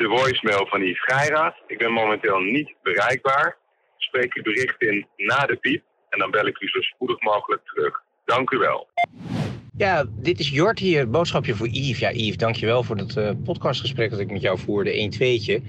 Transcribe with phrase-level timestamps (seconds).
[0.00, 1.56] de voicemail van Yves Geiraat.
[1.66, 3.56] Ik ben momenteel niet bereikbaar.
[3.96, 7.62] Spreek uw bericht in na de piep en dan bel ik u zo spoedig mogelijk
[7.64, 8.02] terug.
[8.24, 8.88] Dank u wel.
[9.76, 11.98] Ja, dit is Jort hier, boodschapje voor Yves.
[11.98, 15.62] Ja, Yves, dankjewel voor het uh, podcastgesprek dat ik met jou voerde, 1 2'tje.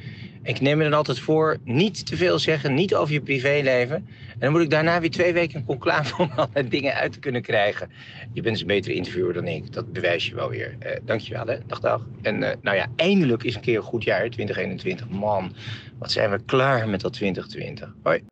[0.43, 3.95] Ik neem me dan altijd voor niet te veel zeggen, niet over je privéleven.
[3.95, 7.19] En dan moet ik daarna weer twee weken een conclave om alle dingen uit te
[7.19, 7.89] kunnen krijgen.
[8.33, 10.75] Je bent dus een betere interviewer dan ik, dat bewijs je wel weer.
[10.85, 12.05] Uh, dankjewel hè, dag dag.
[12.21, 15.09] En uh, nou ja, eindelijk is een keer een goed jaar, 2021.
[15.09, 15.53] Man,
[15.97, 17.95] wat zijn we klaar met dat 2020.
[18.03, 18.23] Hoi.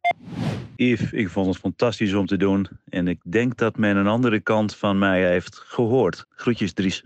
[0.76, 2.68] Yves, ik vond het fantastisch om te doen.
[2.90, 6.26] En ik denk dat men een andere kant van mij heeft gehoord.
[6.30, 7.04] Groetjes, Dries.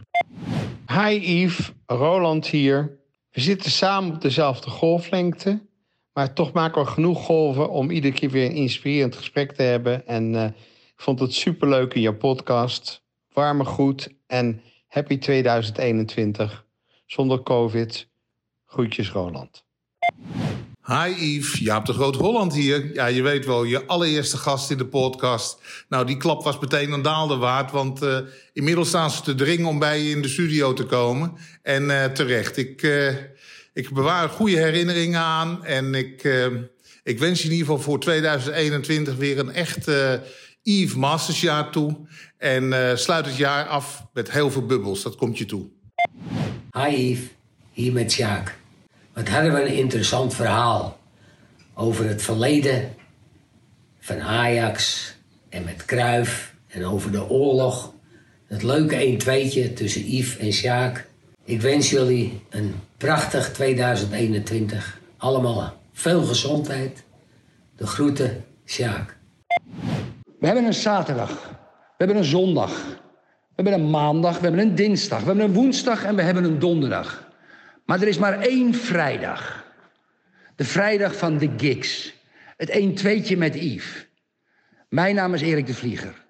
[0.88, 3.02] Hi Yves, Roland hier.
[3.34, 5.62] We zitten samen op dezelfde golflengte.
[6.14, 10.08] Maar toch maken we genoeg golven om iedere keer weer een inspirerend gesprek te hebben.
[10.08, 13.04] En uh, ik vond het superleuk in jouw podcast.
[13.32, 16.66] Warme goed en happy 2021.
[17.06, 18.10] Zonder COVID.
[18.66, 19.66] Groetjes Roland.
[20.86, 22.94] Hi Yves, Jaap de Groot Holland hier.
[22.94, 25.58] Ja, je weet wel, je allereerste gast in de podcast.
[25.90, 28.18] Nou, die klap was meteen een daalde waard, want uh,
[28.54, 31.34] inmiddels staan ze te dringen om bij je in de studio te komen.
[31.62, 33.08] En uh, terecht, ik, uh,
[33.74, 36.28] ik bewaar goede herinneringen aan en ik,
[37.04, 39.92] ik wens je in ieder geval voor 2021 weer een echt
[40.62, 42.08] Yves Mastersjaar toe.
[42.38, 45.66] En sluit het jaar af met heel veel bubbels, dat komt je toe.
[46.72, 47.26] Hi Yves,
[47.72, 48.62] hier met Sjaak.
[49.14, 51.00] Wat hadden we een interessant verhaal
[51.74, 52.94] over het verleden
[54.00, 55.14] van Ajax
[55.50, 57.94] en met Kruif en over de oorlog.
[58.48, 61.08] Het leuke 1-2'tje tussen Yves en Sjaak.
[61.46, 65.00] Ik wens jullie een prachtig 2021.
[65.18, 67.04] Allemaal veel gezondheid.
[67.76, 69.18] De groeten, Sjaak.
[70.40, 71.30] We hebben een zaterdag.
[71.72, 72.86] We hebben een zondag.
[73.56, 74.40] We hebben een maandag.
[74.40, 75.20] We hebben een dinsdag.
[75.20, 77.32] We hebben een woensdag en we hebben een donderdag.
[77.86, 79.66] Maar er is maar één vrijdag.
[80.56, 82.14] De vrijdag van de gigs.
[82.58, 84.08] Het 1 tweetje met Yves.
[84.90, 86.26] Mijn naam is Erik de Vlieger.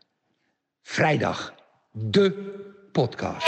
[0.81, 1.53] Vrijdag,
[1.91, 2.31] de
[2.91, 3.47] podcast.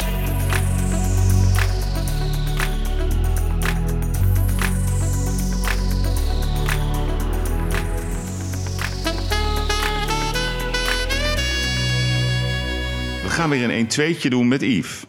[13.23, 15.05] We gaan weer een 1 tweetje doen met Yves.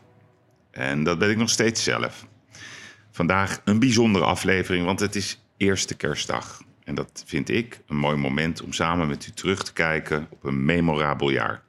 [0.71, 2.27] En dat ben ik nog steeds zelf.
[3.17, 6.63] Vandaag een bijzondere aflevering, want het is eerste kerstdag.
[6.85, 10.45] En dat vind ik een mooi moment om samen met u terug te kijken op
[10.45, 11.63] een memorabel jaar.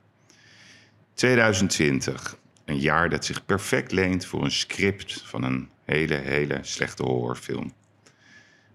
[1.13, 7.03] 2020, een jaar dat zich perfect leent voor een script van een hele, hele slechte
[7.03, 7.73] horrorfilm.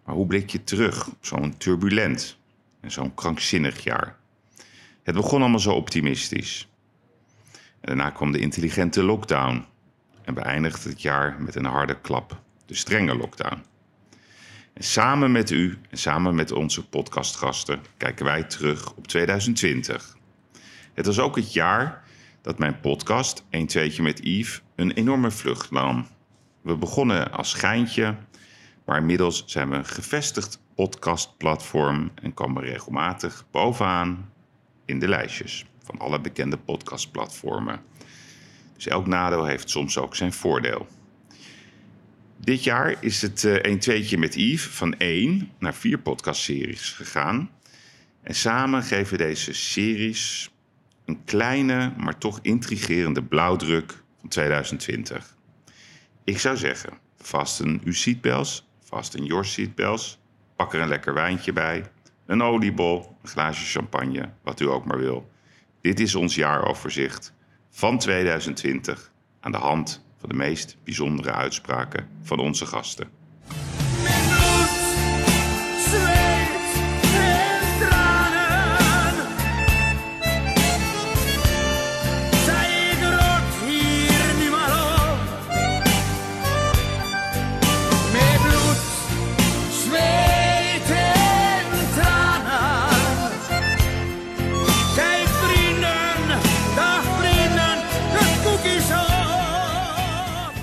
[0.04, 2.38] Maar hoe blik je terug op zo'n turbulent
[2.80, 4.16] en zo'n krankzinnig jaar?
[5.02, 6.68] Het begon allemaal zo optimistisch.
[7.52, 9.64] En daarna kwam de intelligente lockdown
[10.24, 12.40] en beëindigde het jaar met een harde klap
[12.72, 13.62] de strenge lockdown.
[14.72, 20.16] En samen met u en samen met onze podcastgasten kijken wij terug op 2020.
[20.94, 22.04] Het was ook het jaar
[22.42, 26.06] dat mijn podcast, 1 tweetje met Yves, een enorme vlucht nam.
[26.62, 28.16] We begonnen als schijntje,
[28.84, 34.32] maar inmiddels zijn we een gevestigd podcastplatform en komen regelmatig bovenaan
[34.84, 37.80] in de lijstjes van alle bekende podcastplatformen.
[38.74, 40.86] Dus elk nadeel heeft soms ook zijn voordeel.
[42.44, 47.50] Dit jaar is het uh, een tweetje met Yves van één naar vier podcastseries gegaan.
[48.22, 50.50] En samen geven deze series
[51.04, 55.36] een kleine, maar toch intrigerende blauwdruk van 2020.
[56.24, 60.18] Ik zou zeggen, vasten uw seatbelts, vasten your seatbelts,
[60.56, 61.90] pak er een lekker wijntje bij,
[62.26, 65.30] een oliebol, een glaasje champagne, wat u ook maar wil.
[65.80, 67.32] Dit is ons jaaroverzicht
[67.70, 73.21] van 2020 aan de hand van de meest bijzondere uitspraken van onze gasten.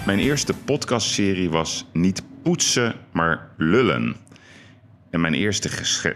[0.09, 4.15] Mijn eerste podcastserie was niet poetsen, maar lullen.
[5.09, 5.69] En mijn eerste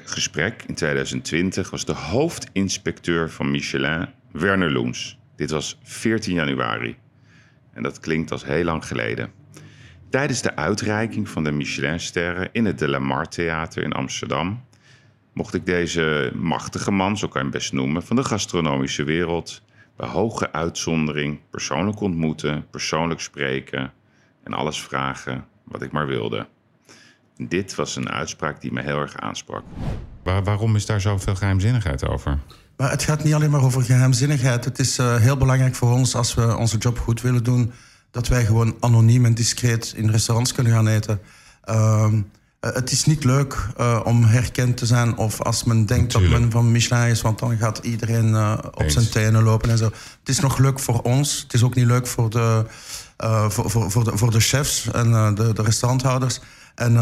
[0.04, 5.19] gesprek in 2020 was de hoofdinspecteur van Michelin, Werner Loens.
[5.36, 6.95] Dit was 14 januari.
[7.74, 9.31] En dat klinkt als heel lang geleden.
[10.10, 14.63] Tijdens de uitreiking van de Michelinsterren in het De La Mar Theater in Amsterdam
[15.34, 19.62] mocht ik deze machtige man, zo kan je hem best noemen, van de gastronomische wereld
[19.95, 23.94] bij hoge uitzondering persoonlijk ontmoeten, persoonlijk spreken
[24.44, 26.48] en alles vragen wat ik maar wilde.
[27.38, 29.63] Dit was een uitspraak die me heel erg aansprak.
[30.24, 32.40] waarom is daar zoveel geheimzinnigheid over?
[32.78, 34.66] Maar het gaat niet alleen maar over geheimzinnigheid.
[34.66, 37.72] Het is uh, heel belangrijk voor ons als we onze job goed willen doen,
[38.12, 41.19] dat wij gewoon anoniem en discreet in restaurants kunnen gaan eten.
[41.66, 42.13] Uh,
[42.71, 46.31] het is niet leuk uh, om herkend te zijn of als men denkt Natuurlijk.
[46.31, 49.77] dat men van Michelin is, want dan gaat iedereen uh, op zijn tenen lopen en
[49.77, 49.86] zo.
[49.86, 51.42] Het is nog leuk voor ons.
[51.42, 52.65] Het is ook niet leuk voor de,
[53.24, 56.39] uh, voor, voor, voor, de, voor de chefs en de, de restauranthouders.
[56.75, 56.94] En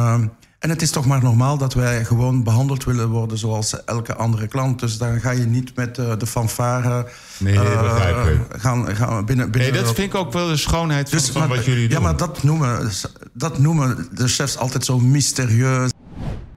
[0.62, 4.48] en het is toch maar normaal dat wij gewoon behandeld willen worden zoals elke andere
[4.48, 4.80] klant.
[4.80, 7.08] Dus dan ga je niet met uh, de fanfare.
[7.40, 8.40] Nee, uh, begrijp ik.
[8.60, 11.48] Gaan, gaan binnen, binnen nee, dat vind ik ook wel de schoonheid van, dus, van
[11.48, 11.98] wat jullie doen.
[11.98, 12.92] Ja, maar dat noemen,
[13.34, 15.92] dat noemen de chefs altijd zo mysterieus.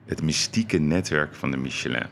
[0.05, 2.07] Het mystieke netwerk van de Michelin.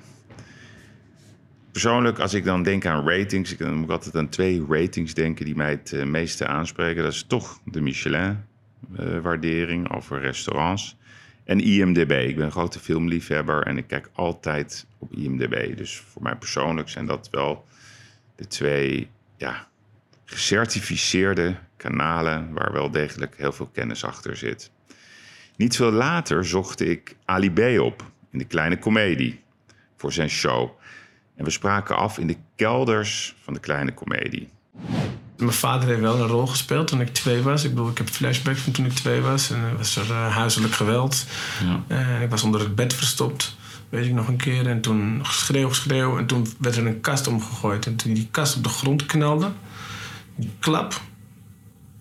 [1.72, 5.46] Persoonlijk, als ik dan denk aan ratings, dan moet ik altijd aan twee ratings denken
[5.46, 7.04] die mij het uh, meeste aanspreken.
[7.04, 10.98] Dat is toch de Michelin-waardering over restaurants.
[11.44, 12.12] En IMDB.
[12.12, 15.78] Ik ben een grote filmliefhebber en ik kijk altijd op IMDB.
[15.78, 17.66] Dus voor mij persoonlijk zijn dat wel
[18.36, 19.68] de twee ja,
[20.25, 24.72] gecertificeerde kanalen waar wel degelijk heel veel kennis achter zit.
[25.56, 29.42] Niet veel later zocht ik Ali B op in de kleine komedie
[29.98, 30.69] voor zijn show.
[31.36, 34.50] En we spraken af in de kelders van de kleine komedie.
[35.38, 37.63] Mijn vader heeft wel een rol gespeeld toen ik twee was.
[37.63, 39.51] Ik bedoel, ik heb flashbacks van toen ik twee was.
[39.51, 41.25] En er was er uh, huiselijk geweld.
[41.88, 41.95] Ja.
[41.97, 43.57] Uh, ik was onder het bed verstopt,
[43.89, 44.68] weet ik nog een keer.
[44.68, 46.18] En toen schreeuw, schreeuw.
[46.18, 47.85] En toen werd er een kast omgegooid.
[47.85, 49.51] En toen die kast op de grond knalde,
[50.35, 51.01] die klap,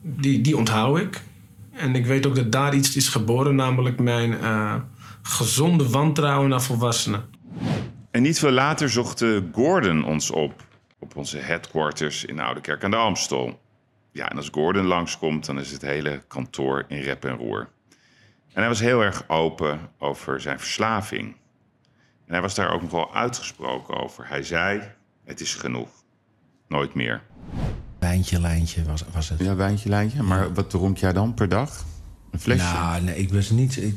[0.02, 1.23] die, die onthoud ik.
[1.73, 4.75] En ik weet ook dat daar iets is geboren, namelijk mijn uh,
[5.23, 7.25] gezonde wantrouwen naar volwassenen.
[8.11, 10.70] En niet veel later zocht Gordon ons op
[11.02, 13.60] op onze headquarters in Oude Kerk aan de Amstel.
[14.12, 17.69] Ja, en als Gordon langskomt, dan is het hele kantoor in rep en roer.
[18.52, 21.37] En hij was heel erg open over zijn verslaving.
[22.26, 24.28] En hij was daar ook nog wel uitgesproken over.
[24.28, 24.82] Hij zei:
[25.25, 25.88] Het is genoeg.
[26.69, 27.22] Nooit meer.
[27.99, 29.38] Wijntje, lijntje was, was het.
[29.38, 30.22] Ja, wijntje, lijntje.
[30.22, 31.84] Maar wat dronk jij dan per dag?
[32.32, 32.64] Een flesje?
[32.64, 33.76] Nou, nee, ik was niet.
[33.76, 33.94] Ik,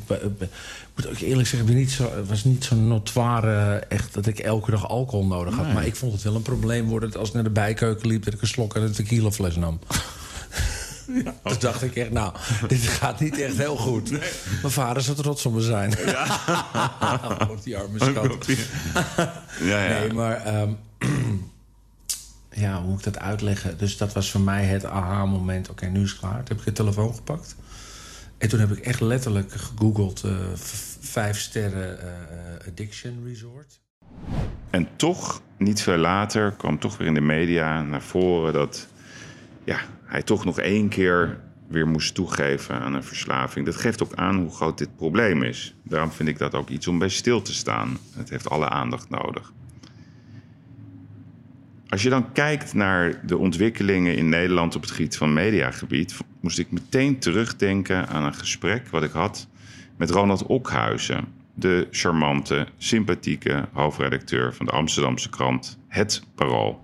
[0.96, 4.26] moet ook eerlijk zeggen, ik ben niet zo, het was niet zo'n notoire echt dat
[4.26, 5.72] ik elke dag alcohol nodig had.
[5.72, 8.34] Maar ik vond het wel een probleem worden als ik naar de bijkeuken liep dat
[8.34, 9.78] ik een slok uit een tequila fles nam.
[11.24, 11.34] Ja.
[11.42, 12.34] Toen dacht ik echt, nou,
[12.68, 14.10] dit gaat niet echt heel goed.
[14.10, 14.30] Nee.
[14.60, 15.94] Mijn vader zou trots op me zijn.
[16.06, 16.40] Ja.
[17.50, 18.46] Op die arme schat.
[19.60, 19.98] ja, ja.
[19.98, 20.62] Nee, maar...
[20.62, 20.78] Um,
[22.50, 23.78] ja, hoe moet ik dat uitleggen?
[23.78, 25.70] Dus dat was voor mij het aha-moment.
[25.70, 26.36] Oké, nu is het klaar.
[26.36, 27.56] Toen heb ik de telefoon gepakt.
[28.38, 30.22] En toen heb ik echt letterlijk gegoogeld...
[30.26, 30.36] Uh,
[31.00, 33.80] vijf sterren uh, addiction resort.
[34.70, 38.52] En toch, niet veel later, kwam toch weer in de media naar voren...
[38.52, 38.88] dat
[39.64, 43.66] ja, hij toch nog één keer weer moest toegeven aan een verslaving.
[43.66, 45.74] Dat geeft ook aan hoe groot dit probleem is.
[45.82, 47.98] Daarom vind ik dat ook iets om bij stil te staan.
[48.16, 49.52] Het heeft alle aandacht nodig.
[51.88, 56.58] Als je dan kijkt naar de ontwikkelingen in Nederland op het gebied van mediagebied, moest
[56.58, 59.48] ik meteen terugdenken aan een gesprek wat ik had
[59.96, 61.24] met Ronald Okhuizen,
[61.54, 66.80] de charmante, sympathieke hoofdredacteur van de Amsterdamse krant Het Parool.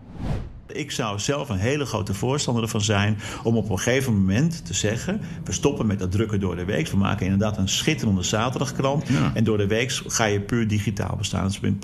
[0.66, 4.74] Ik zou zelf een hele grote voorstander ervan zijn om op een gegeven moment te
[4.74, 6.88] zeggen: we stoppen met dat drukken door de week.
[6.88, 9.04] We maken inderdaad een schitterende zaterdagkrant.
[9.34, 11.42] En door de week ga je puur digitaal bestaan.
[11.42, 11.78] Dat is in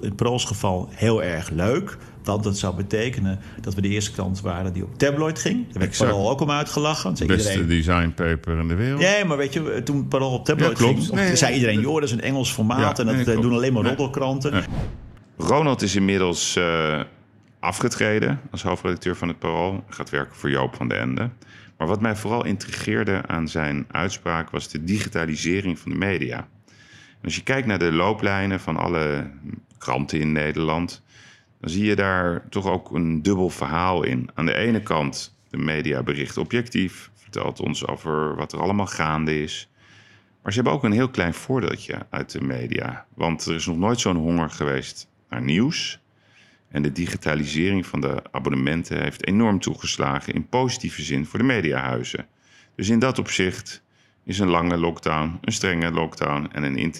[0.00, 1.98] het Parols geval heel erg leuk.
[2.24, 5.72] Want dat zou betekenen dat we de eerste krant waren die op tabloid ging.
[5.72, 7.16] Daar werd Parool ook om uitgelachen.
[7.16, 7.68] Zei Beste iedereen...
[7.68, 9.00] designpaper in de wereld.
[9.00, 11.10] Nee, maar weet je, toen Parool op tabloid ging...
[11.10, 12.98] Nee, zei iedereen, joh, dat is een Engels formaat...
[12.98, 14.64] en dat eh, doen alleen maar roddelkranten.
[15.36, 17.00] Ronald is inmiddels uh,
[17.60, 19.72] afgetreden als hoofdredacteur van het Parool.
[19.72, 21.30] Hij gaat werken voor Joop van den Ende.
[21.78, 24.50] Maar wat mij vooral intrigeerde aan zijn uitspraak...
[24.50, 26.36] was de digitalisering van de media.
[27.20, 29.30] En als je kijkt naar de looplijnen van alle
[29.78, 31.02] kranten in Nederland
[31.60, 34.30] dan zie je daar toch ook een dubbel verhaal in.
[34.34, 39.42] Aan de ene kant, de media bericht objectief, vertelt ons over wat er allemaal gaande
[39.42, 39.70] is.
[40.42, 43.06] Maar ze hebben ook een heel klein voordeeltje uit de media.
[43.14, 46.00] Want er is nog nooit zo'n honger geweest naar nieuws.
[46.68, 52.26] En de digitalisering van de abonnementen heeft enorm toegeslagen in positieve zin voor de mediahuizen.
[52.74, 53.82] Dus in dat opzicht
[54.24, 56.92] is een lange lockdown, een strenge lockdown en een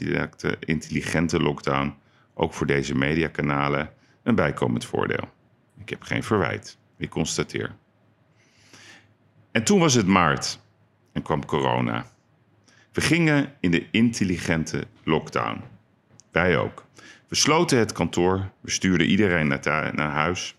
[0.61, 1.95] intelligente lockdown
[2.35, 3.91] ook voor deze mediakanalen
[4.23, 5.29] een bijkomend voordeel.
[5.79, 7.75] Ik heb geen verwijt, ik constateer.
[9.53, 10.61] En toen was het maart
[11.13, 12.07] en kwam corona.
[12.93, 15.63] We gingen in de intelligente lockdown.
[16.31, 16.85] Wij ook.
[17.29, 20.57] We sloten het kantoor, we stuurden iedereen naar, naar huis.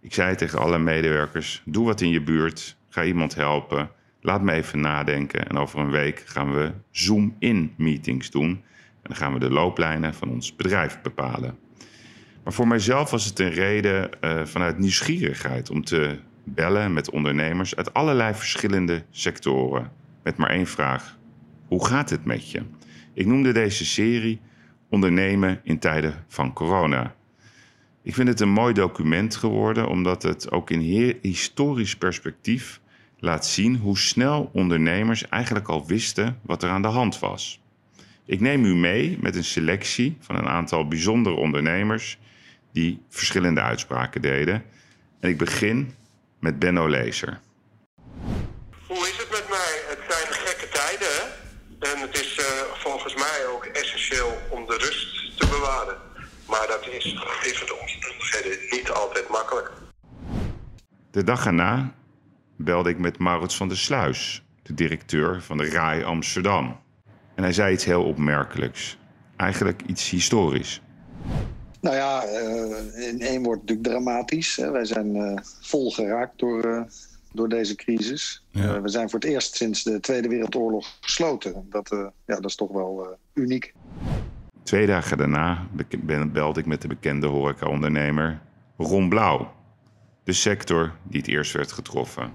[0.00, 3.90] Ik zei tegen alle medewerkers: doe wat in je buurt, ga iemand helpen.
[4.20, 8.50] Laat me even nadenken en over een week gaan we Zoom-in meetings doen.
[8.50, 11.58] En dan gaan we de looplijnen van ons bedrijf bepalen.
[12.44, 17.76] Maar voor mijzelf was het een reden uh, vanuit nieuwsgierigheid om te bellen met ondernemers
[17.76, 19.92] uit allerlei verschillende sectoren.
[20.22, 21.18] Met maar één vraag:
[21.66, 22.62] hoe gaat het met je?
[23.14, 24.40] Ik noemde deze serie
[24.90, 27.14] Ondernemen in tijden van corona.
[28.02, 32.80] Ik vind het een mooi document geworden, omdat het ook in historisch perspectief
[33.18, 37.60] laat zien hoe snel ondernemers eigenlijk al wisten wat er aan de hand was.
[38.24, 42.18] Ik neem u mee met een selectie van een aantal bijzondere ondernemers
[42.72, 44.64] die verschillende uitspraken deden.
[45.20, 45.94] En ik begin
[46.38, 47.40] met Benno Lezer.
[48.86, 49.72] Hoe is het met mij?
[49.88, 51.48] Het zijn gekke tijden, hè?
[51.92, 55.96] En het is uh, volgens mij ook essentieel om de rust te bewaren.
[56.46, 57.04] Maar dat is
[57.42, 59.70] even de omstandigheden niet altijd makkelijk.
[61.10, 61.94] De dag erna
[62.56, 66.80] belde ik met Maurits van der Sluis, de directeur van de RAI Amsterdam.
[67.34, 68.98] En hij zei iets heel opmerkelijks.
[69.36, 70.80] Eigenlijk iets historisch.
[71.80, 74.56] Nou ja, uh, in één woord natuurlijk dramatisch.
[74.56, 74.70] Hè.
[74.70, 76.82] Wij zijn uh, vol geraakt door, uh,
[77.32, 78.44] door deze crisis.
[78.52, 81.66] we zijn voor het eerst sinds de Tweede Wereldoorlog gesloten.
[81.70, 81.88] Dat,
[82.26, 83.74] ja, dat is toch wel uniek.
[84.62, 85.66] Twee dagen daarna
[86.32, 88.40] belde ik met de bekende horecaondernemer
[88.76, 89.52] Ron Blauw.
[90.24, 92.32] De sector die het eerst werd getroffen.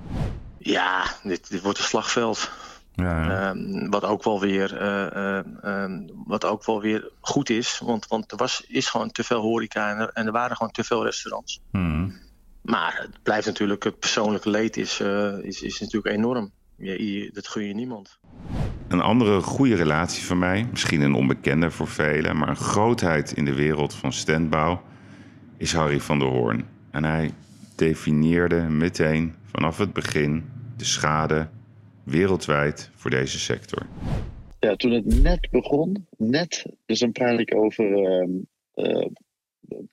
[0.57, 2.51] Ja, dit, dit wordt een slagveld.
[2.95, 7.81] Ja, uh, wat, ook wel weer, uh, uh, wat ook wel weer goed is.
[7.83, 10.71] Want, want er was, is gewoon te veel horeca en er, en er waren gewoon
[10.71, 11.61] te veel restaurants.
[11.71, 12.13] Hmm.
[12.61, 16.51] Maar het blijft natuurlijk, het persoonlijke leed is, eh, is, is natuurlijk enorm.
[16.77, 18.19] Je, dat gun je niemand.
[18.87, 23.45] Een andere goede relatie van mij, misschien een onbekende voor velen, maar een grootheid in
[23.45, 24.81] de wereld van standbouw,
[25.57, 26.65] is Harry van der Hoorn.
[26.91, 27.33] En hij
[27.75, 31.47] definieerde meteen vanaf het begin de schade
[32.05, 33.85] wereldwijd voor deze sector.
[34.59, 37.85] Ja, toen het net begon, net, dus dan praat ik over
[38.75, 39.05] uh,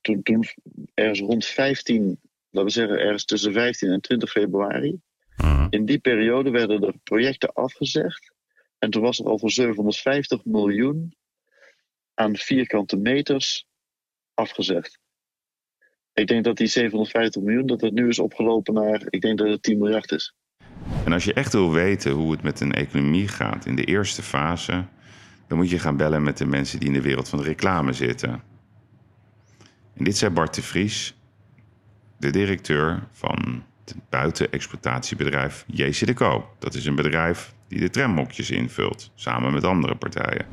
[0.00, 0.44] toen, toen
[0.94, 5.00] ergens rond 15, laten we zeggen ergens tussen 15 en 20 februari.
[5.36, 5.66] Mhm.
[5.70, 8.32] In die periode werden er projecten afgezegd.
[8.78, 11.14] En toen was er al voor 750 miljoen
[12.14, 13.66] aan vierkante meters
[14.34, 14.98] afgezegd.
[16.12, 19.48] Ik denk dat die 750 miljoen, dat het nu is opgelopen naar, ik denk dat
[19.48, 20.34] het 10 miljard is.
[21.04, 24.22] En als je echt wil weten hoe het met een economie gaat in de eerste
[24.22, 24.84] fase,
[25.48, 27.92] dan moet je gaan bellen met de mensen die in de wereld van de reclame
[27.92, 28.42] zitten.
[29.96, 31.16] En dit zei Bart de Vries,
[32.18, 36.42] de directeur van het buitenexploitatiebedrijf JC de.
[36.58, 40.46] Dat is een bedrijf die de tramhokjes invult, samen met andere partijen.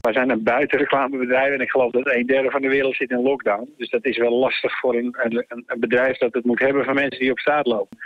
[0.00, 3.22] Wij zijn een buitenreclamebedrijf en ik geloof dat een derde van de wereld zit in
[3.22, 3.72] lockdown.
[3.76, 6.94] Dus dat is wel lastig voor een, een, een bedrijf dat het moet hebben van
[6.94, 7.98] mensen die op straat lopen.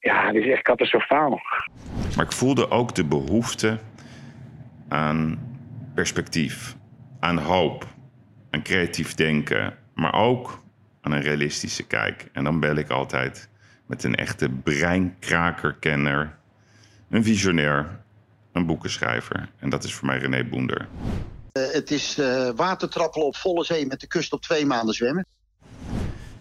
[0.00, 1.40] Ja, dat is echt catastrofaal.
[2.16, 3.78] Maar ik voelde ook de behoefte
[4.88, 5.38] aan
[5.94, 6.76] perspectief,
[7.20, 7.86] aan hoop,
[8.50, 10.62] aan creatief denken, maar ook
[11.00, 12.28] aan een realistische kijk.
[12.32, 13.48] En dan bel ik altijd
[13.86, 16.36] met een echte breinkrakerkenner,
[17.10, 18.00] een visionair,
[18.52, 19.48] een boekenschrijver.
[19.58, 20.88] En dat is voor mij René Boender.
[21.52, 25.26] Uh, het is uh, watertrappelen op volle zee met de kust op twee maanden zwemmen.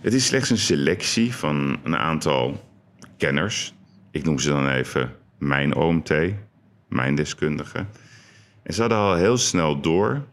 [0.02, 2.64] Het is slechts een selectie van een aantal
[3.18, 3.74] kenners.
[4.12, 6.14] Ik noem ze dan even mijn OMT,
[6.88, 7.86] mijn deskundige.
[8.64, 10.26] En ze hadden al heel snel door,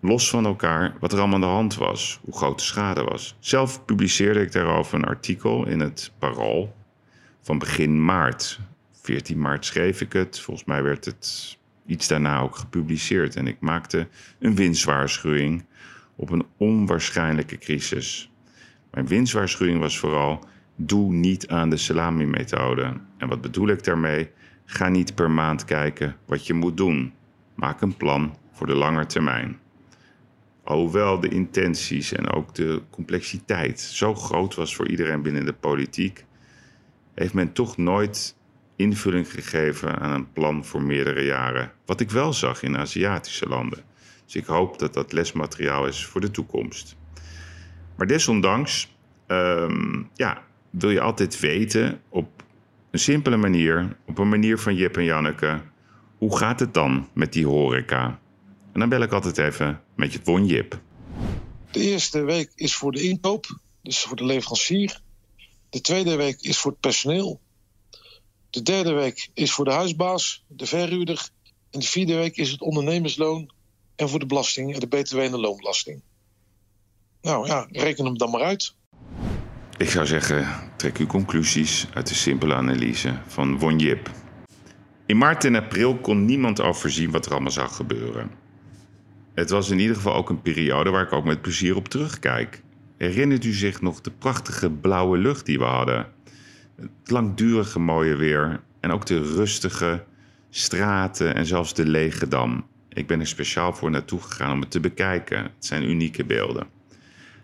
[0.00, 3.36] los van elkaar, wat er allemaal aan de hand was, hoe groot de schade was.
[3.38, 6.74] Zelf publiceerde ik daarover een artikel in het Parool
[7.40, 8.60] van begin maart.
[8.92, 10.40] 14 maart schreef ik het.
[10.40, 13.36] Volgens mij werd het iets daarna ook gepubliceerd.
[13.36, 15.64] En ik maakte een winstwaarschuwing
[16.16, 18.30] op een onwaarschijnlijke crisis.
[18.90, 20.44] Mijn winstwaarschuwing was vooral
[20.86, 22.92] doe niet aan de salami-methode.
[23.18, 24.30] En wat bedoel ik daarmee?
[24.64, 27.12] Ga niet per maand kijken wat je moet doen.
[27.54, 29.58] Maak een plan voor de lange termijn.
[30.64, 36.24] Alhoewel de intenties en ook de complexiteit zo groot was voor iedereen binnen de politiek,
[37.14, 38.36] heeft men toch nooit
[38.76, 41.72] invulling gegeven aan een plan voor meerdere jaren.
[41.86, 43.82] Wat ik wel zag in Aziatische landen.
[44.24, 46.96] Dus ik hoop dat dat lesmateriaal is voor de toekomst.
[47.96, 48.96] Maar desondanks,
[49.26, 52.44] um, ja, wil je altijd weten op
[52.90, 55.62] een simpele manier, op een manier van Jip en Janneke,
[56.18, 58.20] hoe gaat het dan met die horeca?
[58.72, 60.80] En dan bel ik altijd even met je Won Jip.
[61.70, 65.00] De eerste week is voor de inkoop, dus voor de leverancier.
[65.70, 67.40] De tweede week is voor het personeel.
[68.50, 71.28] De derde week is voor de huisbaas, de verhuurder.
[71.70, 73.50] En de vierde week is het ondernemersloon
[73.96, 76.02] en voor de belasting, de btw en de loonbelasting.
[77.22, 78.74] Nou ja, reken hem dan maar uit.
[79.80, 80.46] Ik zou zeggen,
[80.76, 84.10] trek uw conclusies uit de simpele analyse van Won Jip.
[85.06, 88.30] In maart en april kon niemand overzien wat er allemaal zou gebeuren.
[89.34, 92.62] Het was in ieder geval ook een periode waar ik ook met plezier op terugkijk.
[92.96, 96.06] Herinnert u zich nog de prachtige blauwe lucht die we hadden?
[96.76, 100.04] Het langdurige mooie weer en ook de rustige
[100.50, 102.66] straten en zelfs de lege dam.
[102.88, 105.42] Ik ben er speciaal voor naartoe gegaan om het te bekijken.
[105.42, 106.66] Het zijn unieke beelden.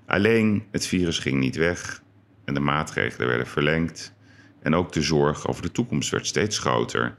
[0.06, 2.04] Alleen het virus ging niet weg
[2.46, 4.12] en de maatregelen werden verlengd.
[4.62, 7.16] En ook de zorg over de toekomst werd steeds groter.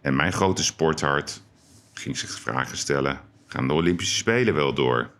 [0.00, 1.42] En mijn grote sporthart
[1.92, 5.10] ging zich vragen stellen: gaan de Olympische Spelen wel door?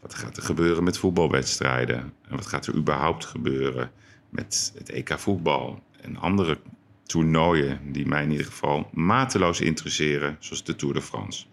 [0.00, 1.98] Wat gaat er gebeuren met voetbalwedstrijden?
[2.28, 3.90] En wat gaat er überhaupt gebeuren
[4.28, 6.58] met het EK voetbal en andere
[7.02, 11.46] toernooien die mij in ieder geval mateloos interesseren, zoals de Tour de France?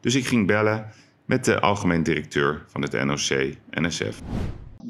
[0.00, 0.92] Dus ik ging bellen
[1.24, 4.22] met de algemeen directeur van het NOC-NSF.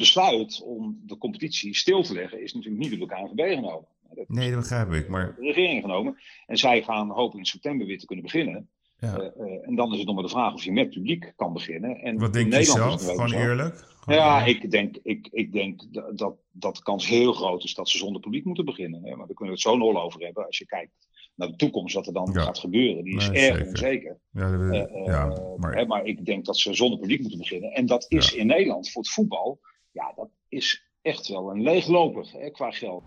[0.03, 3.87] Besluit om de competitie stil te leggen is natuurlijk niet door de KNVB genomen.
[4.15, 5.09] Dat nee, dat begrijp ik.
[5.09, 5.35] Maar...
[5.35, 6.19] De regering genomen.
[6.47, 8.69] En zij gaan hopen in september weer te kunnen beginnen.
[8.99, 9.21] Ja.
[9.21, 11.53] Uh, uh, en dan is het nog maar de vraag of je met publiek kan
[11.53, 11.97] beginnen.
[11.97, 13.05] En Wat denk je zelf?
[13.05, 13.37] Gewoon zo.
[13.37, 13.75] eerlijk?
[14.01, 14.63] Gewoon ja, eerlijk.
[14.63, 15.83] ik denk, ik, ik denk
[16.17, 19.01] dat, dat de kans heel groot is dat ze zonder publiek moeten beginnen.
[19.05, 20.47] Ja, maar daar kunnen we het zo nul over hebben.
[20.47, 20.93] Als je kijkt
[21.35, 22.41] naar de toekomst, wat er dan ja.
[22.41, 23.05] gaat gebeuren.
[23.05, 24.19] Die is erg onzeker.
[24.33, 25.75] Ja, uh, ja, maar...
[25.75, 26.05] Hè, maar...
[26.05, 27.73] ik denk dat ze zonder publiek moeten beginnen.
[27.73, 29.61] En dat is in Nederland voor het voetbal,
[29.93, 33.03] ja, dat is echt wel een leegloper hè, qua geld.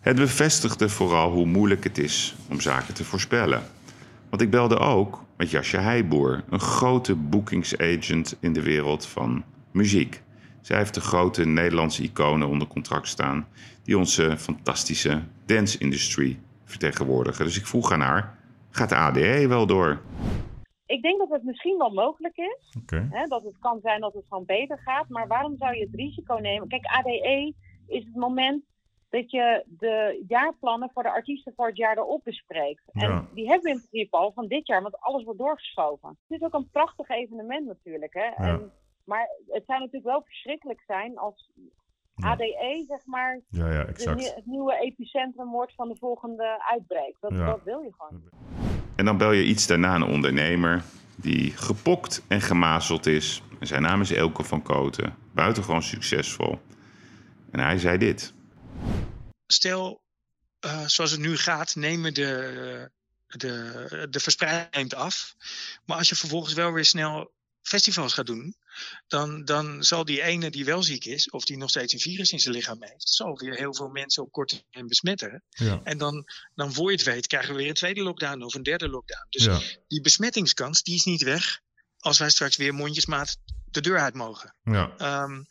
[0.00, 3.62] Het bevestigde vooral hoe moeilijk het is om zaken te voorspellen.
[4.30, 10.22] Want ik belde ook met Jasje Heijboer, een grote boekingsagent in de wereld van muziek.
[10.60, 13.48] Zij heeft de grote Nederlandse iconen onder contract staan
[13.82, 17.44] die onze fantastische dance-industrie vertegenwoordigen.
[17.44, 18.38] Dus ik vroeg aan haar,
[18.70, 20.00] gaat de ADE wel door?
[20.86, 22.76] Ik denk dat het misschien wel mogelijk is.
[22.82, 23.06] Okay.
[23.10, 25.08] Hè, dat het kan zijn dat het gewoon beter gaat.
[25.08, 26.68] Maar waarom zou je het risico nemen?
[26.68, 27.54] Kijk, ADE
[27.86, 28.64] is het moment
[29.08, 32.82] dat je de jaarplannen voor de artiesten voor het jaar erop bespreekt.
[32.92, 33.26] En Ja.
[33.34, 36.08] die hebben we in principe al van dit jaar, want alles wordt doorgeschoven.
[36.08, 38.14] Het is ook een prachtig evenement natuurlijk.
[38.14, 38.44] Hè?
[38.44, 38.72] En,
[39.04, 41.50] maar het zou natuurlijk wel verschrikkelijk zijn als
[42.14, 44.16] ADE, zeg maar, Ja, ja, de exact.
[44.18, 47.16] nie- het nieuwe epicentrum wordt van de volgende uitbreek.
[47.20, 48.22] Dat wil je gewoon.
[48.96, 50.82] En dan bel je iets daarna een ondernemer
[51.16, 53.42] die gepokt en gemazeld is.
[53.60, 56.60] En zijn naam is Elke van Koten, buitengewoon succesvol.
[57.50, 58.32] En hij zei dit.
[59.46, 60.02] Stel,
[60.60, 62.90] eh, zoals het nu gaat, nemen de,
[63.26, 65.34] de, de verspreiding af.
[65.84, 68.56] Maar als je vervolgens wel weer snel festivals gaat doen,
[69.06, 72.32] dan, dan zal die ene die wel ziek is, of die nog steeds een virus
[72.32, 75.42] in zijn lichaam heeft, zal weer heel veel mensen op korte termijn besmetten.
[75.48, 75.80] Ja.
[75.84, 78.62] En dan, dan voor je het weet, krijgen we weer een tweede lockdown of een
[78.62, 79.26] derde lockdown.
[79.28, 79.60] Dus Ja.
[79.88, 81.60] die besmettingskans, die is niet weg
[81.98, 84.54] als wij straks weer mondjesmaat de deur uit mogen.
[84.62, 84.94] Ja.
[84.98, 85.42] Ehm,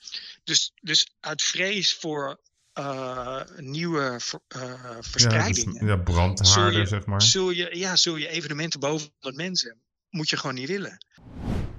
[0.44, 2.40] dus, dus uit vrees voor
[2.74, 5.74] eh, nieuwe ver- eh, verspreidingen.
[5.74, 7.22] Ja, dus- ja, brandhaarden, zul je, zeg maar.
[7.22, 9.78] Zul je, ja, zul je evenementen boven 100 mensen.
[10.10, 11.06] Moet je gewoon niet willen.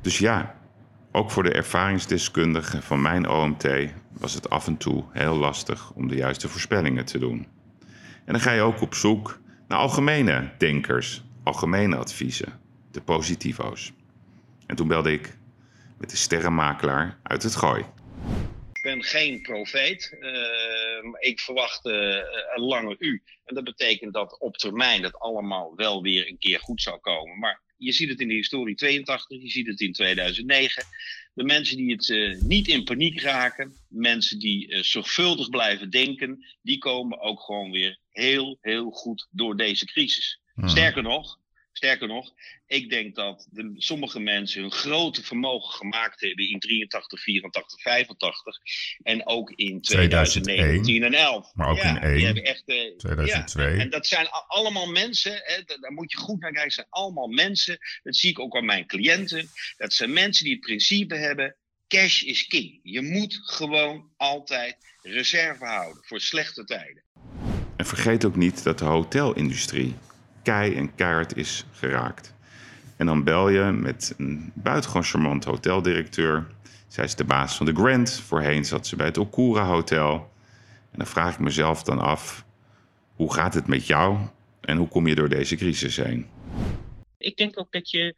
[0.02, 0.60] Dus ja,
[1.16, 3.68] ook voor de ervaringsdeskundigen van mijn OMT
[4.12, 7.46] was het af en toe heel lastig om de juiste voorspellingen te doen.
[8.24, 13.92] En dan ga je ook op zoek naar algemene denkers, algemene adviezen, de positivo's.
[14.66, 15.36] En toen belde ik
[15.98, 17.84] met de sterrenmakelaar uit het gooi.
[18.72, 20.16] Ik ben geen profeet,
[21.02, 21.94] maar ik verwacht eh,
[22.54, 23.22] een lange U.
[23.44, 27.38] En dat betekent dat op termijn dat allemaal wel weer een keer goed zou komen.
[27.38, 30.82] Maar je ziet het in de historie 82, je ziet het in 2009.
[31.34, 36.46] De mensen die het eh, niet in paniek raken, mensen die eh, zorgvuldig blijven denken,
[36.62, 40.40] die komen ook gewoon weer heel, heel goed door deze crisis.
[40.54, 40.68] Mhm.
[40.68, 41.38] Sterker nog,
[41.76, 42.32] sterker nog,
[42.66, 48.56] ik denk dat de, sommige mensen hun grote vermogen gemaakt hebben in 83, 84, 85
[49.02, 51.54] en ook in 2019 en 11.
[51.54, 53.72] Maar ook ja, in 1, Die hebben echt, eh, 2002.
[53.74, 56.86] Ja, en dat zijn allemaal mensen, hè, da- daar moet je goed naar kijken, zijn
[56.90, 61.14] allemaal mensen, dat zie ik ook aan mijn cliënten, dat zijn mensen die het principe
[61.14, 61.56] hebben,
[61.88, 62.80] cash is king.
[62.82, 67.02] Je moet gewoon altijd reserve houden voor slechte tijden.
[67.76, 69.94] En vergeet ook niet dat de hotelindustrie
[70.44, 72.34] kei en keihard is geraakt.
[72.96, 76.46] En dan bel je met een buitengewoon charmant hoteldirecteur.
[76.88, 78.20] Zij is de baas van de Grand.
[78.20, 80.32] Voorheen zat ze bij het Okura Hotel.
[80.90, 82.44] En dan vraag ik mezelf dan af:
[83.14, 84.18] hoe gaat het met jou
[84.60, 86.26] en hoe kom je door deze crisis heen?
[87.18, 88.14] Ik denk ook dat je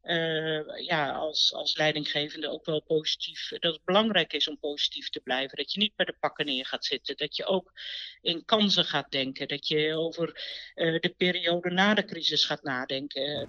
[0.00, 5.20] eh, ja, als, als leidinggevende ook wel positief, dat het belangrijk is om positief te
[5.20, 5.56] blijven.
[5.56, 7.16] Dat je niet bij de pakken neer gaat zitten.
[7.16, 7.72] Dat je ook
[8.20, 9.48] in kansen gaat denken.
[9.48, 10.42] Dat je over
[10.74, 13.48] eh, de periode na de crisis gaat nadenken.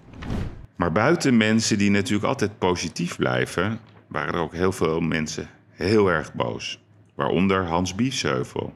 [0.76, 6.08] Maar buiten mensen die natuurlijk altijd positief blijven, waren er ook heel veel mensen heel
[6.08, 6.80] erg boos.
[7.16, 8.74] waaronder Hans Biesheuvel,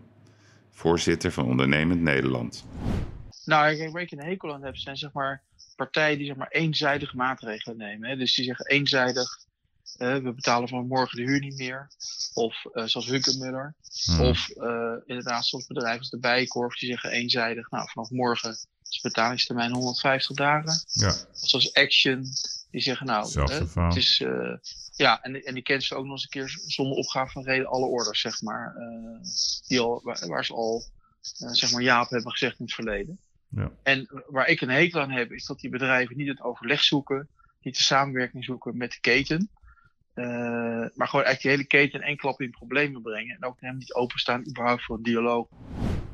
[0.72, 2.66] voorzitter van Ondernemend Nederland.
[3.46, 5.44] Nou, waar ik een hekel aan heb, zijn zeg maar
[5.76, 8.10] partijen die zeg maar eenzijdig maatregelen nemen.
[8.10, 8.16] Hè?
[8.16, 9.28] Dus die zeggen eenzijdig,
[9.98, 11.88] uh, we betalen van morgen de huur niet meer.
[12.34, 13.76] Of uh, zoals Hunkemuller.
[14.06, 14.20] Hmm.
[14.20, 19.02] Of uh, inderdaad, soms bedrijven als de Bijenkorf die zeggen eenzijdig, nou vanaf morgen is
[19.02, 20.84] de betalingstermijn 150 dagen.
[20.92, 21.08] Ja.
[21.08, 22.26] Of zoals Action,
[22.72, 23.42] die zeggen nou,
[23.88, 24.24] het is,
[24.96, 27.68] ja, en, en die kennen ze ook nog eens een keer zonder opgave van reden
[27.68, 28.76] alle orders, zeg maar.
[29.68, 30.84] die al, waar, waar ze al,
[31.52, 33.20] zeg maar, ja op hebben gezegd in het verleden.
[33.56, 33.72] Ja.
[33.84, 37.28] En waar ik een hekel aan heb, is dat die bedrijven niet het overleg zoeken,
[37.62, 39.50] niet de samenwerking zoeken met de keten.
[40.16, 40.26] Uh,
[40.94, 43.36] maar gewoon eigenlijk die hele keten één klap in problemen brengen.
[43.36, 45.48] En ook hem niet openstaan überhaupt voor een dialoog.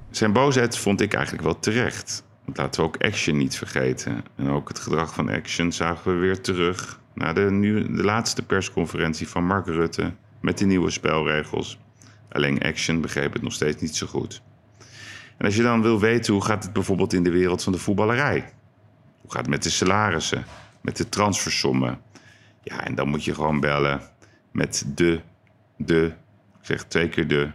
[0.09, 2.23] Zijn boosheid vond ik eigenlijk wel terecht.
[2.45, 4.23] Want laten we ook Action niet vergeten.
[4.35, 6.99] En ook het gedrag van Action zagen we weer terug...
[7.13, 10.13] na de, nu, de laatste persconferentie van Mark Rutte...
[10.41, 11.77] met de nieuwe spelregels.
[12.29, 14.41] Alleen Action begreep het nog steeds niet zo goed.
[15.41, 17.79] En als je dan wil weten hoe gaat het bijvoorbeeld in de wereld van de
[17.79, 18.53] voetballerij?
[19.21, 20.45] Hoe gaat het met de salarissen,
[20.81, 22.01] met de transfersommen?
[22.63, 24.01] Ja, en dan moet je gewoon bellen
[24.51, 25.21] met de,
[25.77, 26.05] de,
[26.59, 27.51] ik zeg twee keer de,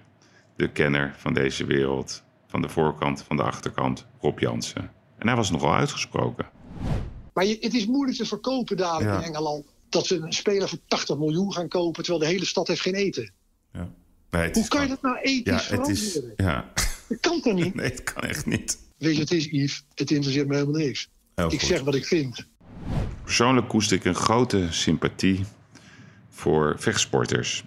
[0.57, 2.23] de kenner van deze wereld.
[2.47, 4.91] Van de voorkant, van de achterkant, Rob Jansen.
[5.19, 6.47] En hij was nogal uitgesproken.
[7.33, 9.65] Maar je, het is moeilijk te verkopen dadelijk in Engeland.
[9.89, 12.95] Dat ze een speler voor 80 miljoen gaan kopen, terwijl de hele stad heeft geen
[12.95, 13.33] eten.
[13.73, 13.89] Ja.
[14.53, 16.73] Hoe kan je dat nou ethisch ja, het is, ja.
[17.09, 17.75] Dat kan toch niet?
[17.81, 18.79] Nee, het kan echt niet.
[18.99, 21.11] Weet je, het is Yves, het interesseert me helemaal niks.
[21.49, 22.47] ik zeg wat ik vind.
[23.25, 25.45] Persoonlijk koester ik een grote sympathie
[26.31, 27.65] voor vechtsporters.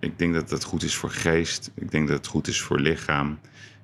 [0.00, 1.70] Ik denk dat het goed is voor geest.
[1.74, 3.38] Ik denk dat het goed is voor lichaam.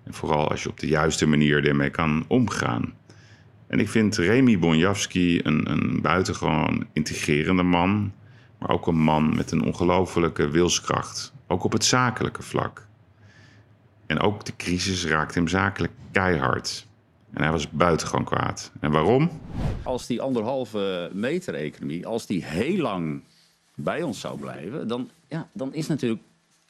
[0.04, 2.94] En vooral als je op de juiste manier ermee kan omgaan.
[3.66, 8.12] En ik vind Remy Bonjavski een, een buitengewoon integrerende man.
[8.58, 11.32] Maar ook een man met een ongelofelijke wilskracht.
[11.46, 12.86] Ook op het zakelijke vlak.
[14.06, 16.86] En ook de crisis raakte hem zakelijk keihard.
[17.32, 18.72] En hij was buitengewoon kwaad.
[18.80, 19.30] En waarom?
[19.82, 23.22] Als die anderhalve meter economie, als die heel lang
[23.74, 26.22] bij ons zou blijven, dan, ja, dan is natuurlijk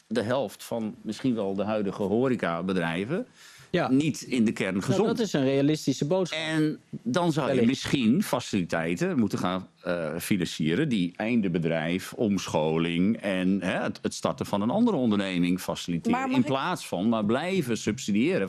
[0.07, 3.27] de helft van misschien wel de huidige horecabedrijven
[3.77, 3.91] ja.
[3.91, 5.05] niet in de kern gezond.
[5.05, 6.39] Nou, dat is een realistische boodschap.
[6.39, 13.83] En dan zou je misschien faciliteiten moeten gaan uh, financieren die eindebedrijf, omscholing en hè,
[13.83, 16.33] het, het, starten van een andere onderneming faciliteren.
[16.33, 18.49] In plaats van maar blijven subsidiëren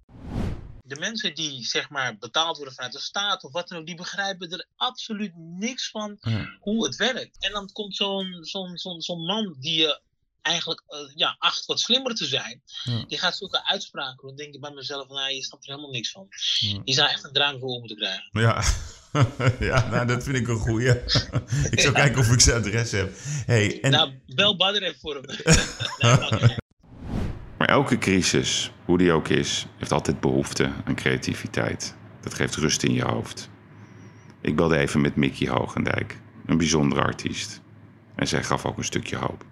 [0.87, 3.95] de mensen die zeg maar betaald worden vanuit de staat of wat dan ook, die
[3.95, 6.19] begrijpen er absoluut niks van
[6.59, 7.43] hoe het werkt.
[7.45, 10.01] En dan komt zo'n zo'n zo'n zo'n man die je
[10.47, 12.61] eigenlijk uh, ja, acht wat slimmer te zijn,
[13.07, 14.27] die gaat zulke uitspraken.
[14.27, 16.27] Dan denk ik bij mezelf, nou, je snapt er helemaal niks van.
[16.59, 16.81] Ja.
[16.83, 18.29] Je zou echt een drang voor moeten krijgen.
[18.31, 18.63] Ja.
[19.71, 20.89] ja, nou, dat vind ik een goeie.
[21.71, 23.13] ik zal kijken of ik zijn adres heb.
[23.45, 23.91] Hey, en...
[23.91, 26.55] Nou, bel Badr even voor hem.
[27.57, 31.95] Maar elke crisis, hoe die ook is, heeft altijd behoefte aan creativiteit.
[32.21, 33.49] Dat geeft rust in je hoofd.
[34.41, 37.61] Ik belde even met Mickey Hogendijk, een bijzondere artiest.
[38.15, 39.45] En zij gaf ook een stukje hoop.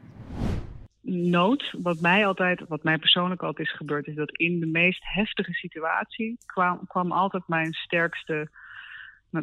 [1.07, 5.01] Nood, wat mij altijd, wat mij persoonlijk altijd is gebeurd, is dat in de meest
[5.03, 8.49] heftige situatie kwam, kwam altijd mijn sterkste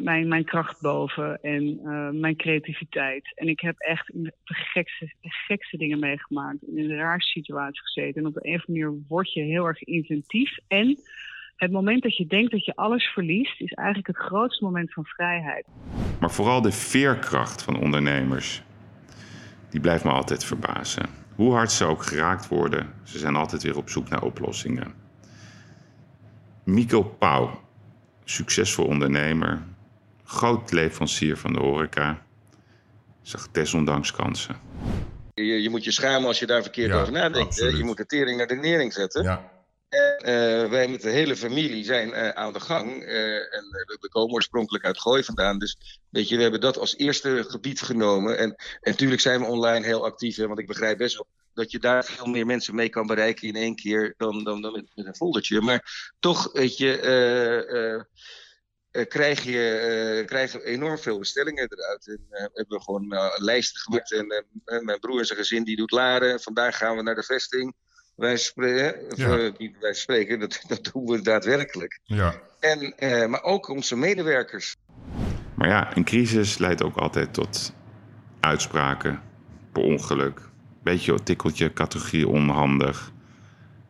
[0.01, 3.31] mijn, mijn kracht boven en uh, mijn creativiteit.
[3.35, 6.57] En ik heb echt de gekste, gekste dingen meegemaakt.
[6.61, 8.21] In een raarste situatie gezeten.
[8.21, 10.57] En op de een of andere manier word je heel erg inventief.
[10.67, 10.99] En
[11.55, 15.05] het moment dat je denkt dat je alles verliest, is eigenlijk het grootste moment van
[15.05, 15.65] vrijheid.
[16.19, 18.63] Maar vooral de veerkracht van ondernemers,
[19.69, 21.22] die blijft me altijd verbazen.
[21.43, 24.93] Hoe hard ze ook geraakt worden, ze zijn altijd weer op zoek naar oplossingen.
[26.63, 27.61] Mico Pauw,
[28.23, 29.61] succesvol ondernemer,
[30.23, 32.21] groot leverancier van de horeca,
[33.21, 34.55] zag desondanks kansen.
[35.33, 37.55] Je, je moet je schamen als je daar verkeerd over nadenkt.
[37.55, 39.23] Je moet de tering naar de nering zetten.
[39.23, 39.51] Ja.
[39.93, 43.03] En, uh, wij met de hele familie zijn uh, aan de gang.
[43.03, 43.63] Uh, en
[43.99, 45.59] we komen oorspronkelijk uit Gooi vandaan.
[45.59, 48.37] Dus weet je, we hebben dat als eerste gebied genomen.
[48.37, 50.35] En, en natuurlijk zijn we online heel actief.
[50.35, 53.47] Hè, want ik begrijp best wel dat je daar veel meer mensen mee kan bereiken
[53.47, 55.61] in één keer dan, dan, dan met, met een foldertje.
[55.61, 58.05] Maar toch, weet je
[58.91, 62.07] uh, krijg je uh, krijgen enorm veel bestellingen eruit.
[62.07, 64.11] En uh, hebben we gewoon lijsten gemaakt.
[64.11, 64.27] En
[64.83, 66.41] mijn broer en zijn gezin die doet laden.
[66.41, 67.75] Vandaag gaan we naar de vesting.
[68.15, 69.51] Wij, spreken, ja.
[69.79, 71.99] wij spreken, dat, dat doen we daadwerkelijk.
[72.03, 72.33] Ja.
[72.59, 74.75] En, maar ook onze medewerkers.
[75.55, 77.73] Maar ja, een crisis leidt ook altijd tot
[78.39, 79.21] uitspraken,
[79.71, 80.41] per ongeluk.
[80.83, 83.11] Beetje een tikkeltje, categorie onhandig.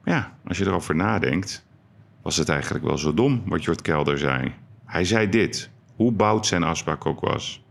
[0.03, 1.65] Maar ja, als je erover nadenkt,
[2.21, 4.53] was het eigenlijk wel zo dom wat Jort Kelder zei.
[4.85, 7.63] Hij zei dit, hoe boud zijn afspraak ook was.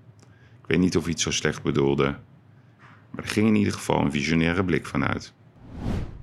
[0.60, 2.16] Ik weet niet of hij het zo slecht bedoelde,
[3.10, 5.32] maar er ging in ieder geval een visionaire blik vanuit.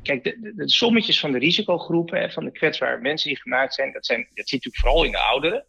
[0.04, 4.06] Kijk, de, de, sommetjes van de risicogroepen, van de kwetsbare mensen die gemaakt zijn, dat,
[4.06, 5.66] zijn, dat zit natuurlijk vooral in de ouderen,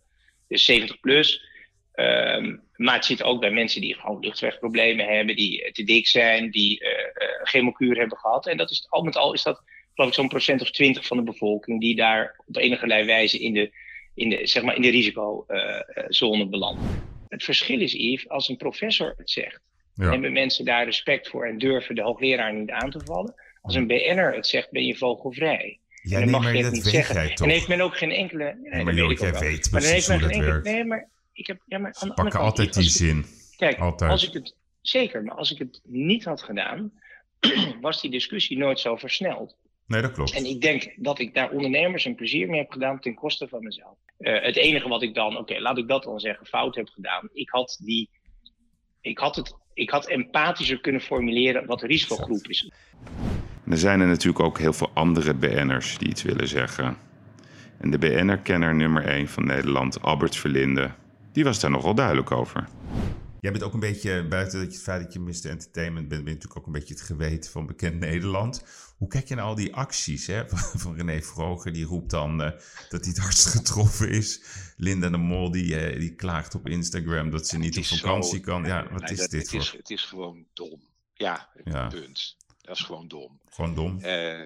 [0.49, 1.49] dus 70 plus.
[1.93, 6.51] Ehm, maar het zit ook bij mensen die gewoon luchtwegproblemen hebben, die te dik zijn,
[6.51, 8.47] die uh, uh, chemokuur hebben gehad.
[8.47, 9.63] En dat is al met al is dat,
[9.95, 13.53] geloof ik, zo'n procent of 20 van de bevolking die daar op enige wijze in
[13.53, 13.71] de,
[14.15, 16.81] in de, zeg maar in de risicozone belandt.
[17.29, 19.61] Het verschil is, Yves, als een professor het zegt,
[19.95, 20.11] ja.
[20.11, 23.35] hebben mensen daar respect voor en durven de hoogleraar niet aan te vallen.
[23.61, 25.79] Als een BN'er het zegt, ben je vogelvrij.
[26.03, 27.31] Ja, en dan nee, mag je het niet zeggen.
[27.35, 28.59] En heeft men ook geen enkele.
[28.63, 30.61] Nee, maar joh, jij weet maar dan heeft men geen enkele.
[30.63, 31.63] Nee, maar ik heb.
[31.67, 33.25] Ja, maar pakken altijd die zin.
[33.57, 34.11] Kijk, altijd.
[34.11, 34.55] als ik het.
[34.81, 36.93] Zeker, maar als ik het niet had gedaan,
[37.81, 39.57] was die discussie nooit zo versneld.
[39.87, 40.35] Nee, dat klopt.
[40.35, 43.63] En ik denk dat ik daar ondernemers een plezier mee heb gedaan ten koste van
[43.63, 43.99] mezelf.
[44.19, 47.29] Uh, het enige wat ik dan, oké, laat ik dat dan zeggen, fout heb gedaan.
[47.33, 48.11] Ik had die.
[49.01, 52.71] Ik had, het, ik had empathischer kunnen formuleren wat de risicogroep is.
[53.71, 56.97] Er zijn er natuurlijk ook heel veel andere BN'ers die iets willen zeggen.
[57.79, 60.91] En de BN'er-kenner nummer 1 van Nederland, Albert Verlinde,
[61.33, 62.69] die was daar nogal duidelijk over.
[63.41, 65.51] Jij bent ook een beetje, buiten het feit dat je Mr.
[65.51, 68.65] Entertainment bent, ben je natuurlijk ook een beetje het geweten van bekend Nederland.
[68.97, 70.49] Hoe kijk je naar al die acties hè?
[70.83, 71.73] van René Vroger?
[71.73, 72.51] Die roept dan uh,
[72.89, 74.43] dat hij het hardst getroffen is.
[74.77, 78.45] Linda de Mol die, uh, die klaagt op Instagram dat ze niet op vakantie zo,
[78.45, 78.65] kan.
[78.65, 79.61] Ja, wat nee, is dat, dit het voor?
[79.61, 80.81] Is, het is gewoon dom.
[81.15, 81.87] Ja, Ja.
[81.87, 82.37] punt.
[82.71, 83.41] Dat is gewoon dom.
[83.51, 84.01] Gewoon dom.
[84.01, 84.43] Eh,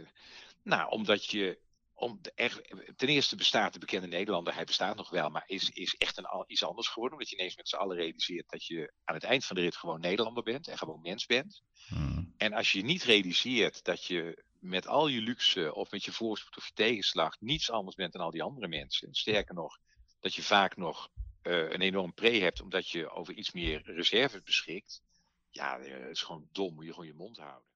[0.62, 1.58] nou, omdat je.
[1.94, 2.60] Om de, echt,
[2.96, 6.24] ten eerste bestaat de bekende Nederlander, hij bestaat nog wel, maar is, is echt een,
[6.24, 7.18] al- iets anders geworden.
[7.18, 9.76] Omdat je ineens met z'n allen realiseert dat je aan het eind van de rit
[9.76, 11.62] gewoon Nederlander bent en gewoon mens bent.
[11.88, 12.34] Hmm.
[12.36, 16.56] En als je niet realiseert dat je met al je luxe of met je voorspoed
[16.56, 19.08] of je tegenslag niets anders bent dan al die andere mensen.
[19.08, 19.78] En sterker nog,
[20.20, 21.10] dat je vaak nog
[21.42, 25.02] eh, een enorm pre hebt omdat je over iets meer reserves beschikt.
[25.50, 26.74] Ja, eh, het is gewoon dom.
[26.74, 27.72] Moet je gewoon je mond houden.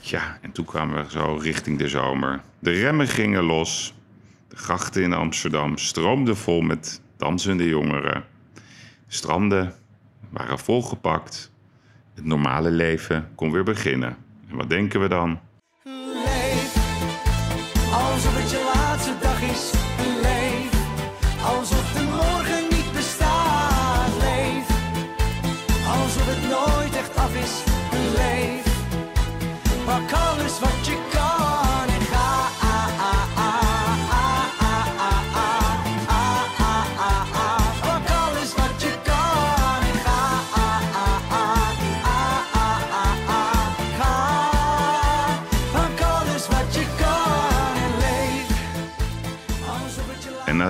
[0.00, 2.40] Ja, en toen kwamen we zo richting de zomer.
[2.58, 3.94] De remmen gingen los.
[4.48, 8.24] De grachten in Amsterdam stroomden vol met dansende jongeren.
[8.54, 8.60] De
[9.06, 9.74] stranden
[10.30, 11.52] waren volgepakt.
[12.14, 14.16] Het normale leven kon weer beginnen.
[14.48, 15.40] En wat denken we dan?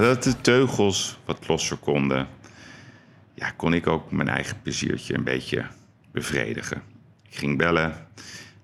[0.00, 2.28] Nadat de teugels wat losser konden,
[3.34, 5.66] ja, kon ik ook mijn eigen pleziertje een beetje
[6.12, 6.82] bevredigen.
[7.28, 8.06] Ik ging bellen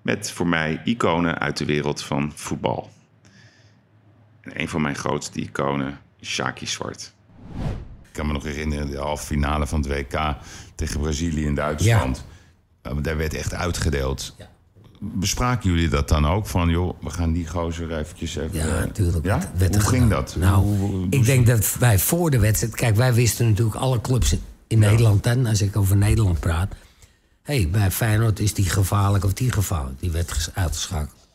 [0.01, 2.89] met voor mij iconen uit de wereld van voetbal.
[4.41, 7.13] En een van mijn grootste iconen is Shaki Zwart.
[8.03, 10.35] Ik kan me nog herinneren, de halve finale van het WK
[10.75, 12.25] tegen Brazilië in Duitsland.
[12.81, 14.35] Eh, Daar werd echt uitgedeeld.
[14.99, 16.47] Bespraken jullie dat dan ook?
[16.47, 18.57] Van, joh, we gaan die gozer eventjes even...
[18.57, 19.25] Ja, eh, natuurlijk.
[19.25, 19.51] Ja?
[19.57, 20.19] werd er Hoe ging gedaan.
[20.23, 20.35] dat?
[20.35, 22.75] Nou, Hoe- hoe- ik denk dat wij voor de wedstrijd...
[22.75, 24.35] Kijk, wij wisten natuurlijk alle clubs
[24.67, 25.25] in- Nederland...
[25.25, 26.73] en als ik over Nederland praat...
[27.43, 29.99] hey, bij Feyenoord is die gevaarlijk of die gevaarlijk.
[29.99, 31.27] Die werd ges- uitgeschakeld.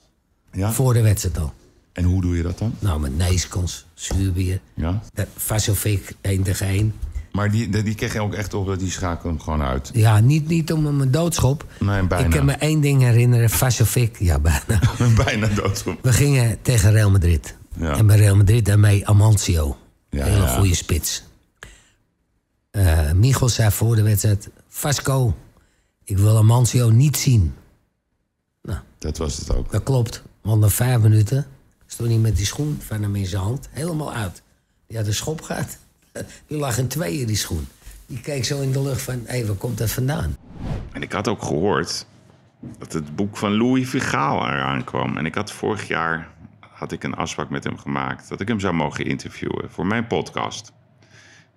[0.53, 0.73] Ja?
[0.73, 1.53] Voor de wedstrijd al.
[1.93, 2.75] En hoe doe je dat dan?
[2.79, 4.61] Nou, met neeskons, zuurbier.
[4.75, 5.03] Ja.
[5.37, 6.95] Vasovic, één tegen één.
[7.33, 9.91] Maar die, die, kreeg je ook echt op dat die schakelde hem gewoon uit.
[9.93, 11.67] Ja, niet, niet om een doodschop.
[11.79, 12.25] Nee, bijna.
[12.25, 13.51] Ik kan me één ding herinneren.
[13.51, 14.81] Vasovic, ja, bijna.
[15.25, 15.99] bijna doodschop.
[16.03, 17.57] We gingen tegen Real Madrid.
[17.77, 17.97] Ja.
[17.97, 19.77] En bij Real Madrid daarmee Amancio.
[20.11, 20.57] Ja, Hele ja.
[20.57, 21.25] goede spits.
[22.71, 24.51] Eh Michel zei voor de wedstrijd...
[24.69, 25.35] Vasco,
[26.05, 27.55] ik wil Amancio niet zien.
[29.03, 29.71] Dat was het ook.
[29.71, 30.23] Dat klopt.
[30.41, 31.47] Want na vijf minuten
[31.87, 34.43] stond hij met die schoen van hem in zijn hand helemaal uit.
[34.87, 35.79] Die had een schop gehad.
[36.47, 37.67] Die lag in tweeën, die schoen.
[38.07, 40.37] Die keek zo in de lucht van, hé, waar komt dat vandaan?
[40.93, 42.07] En ik had ook gehoord
[42.79, 45.17] dat het boek van Louis Vigaal eraan kwam.
[45.17, 46.31] En ik had vorig jaar
[46.83, 50.07] had ik een afspraak met hem gemaakt dat ik hem zou mogen interviewen voor mijn
[50.07, 50.73] podcast.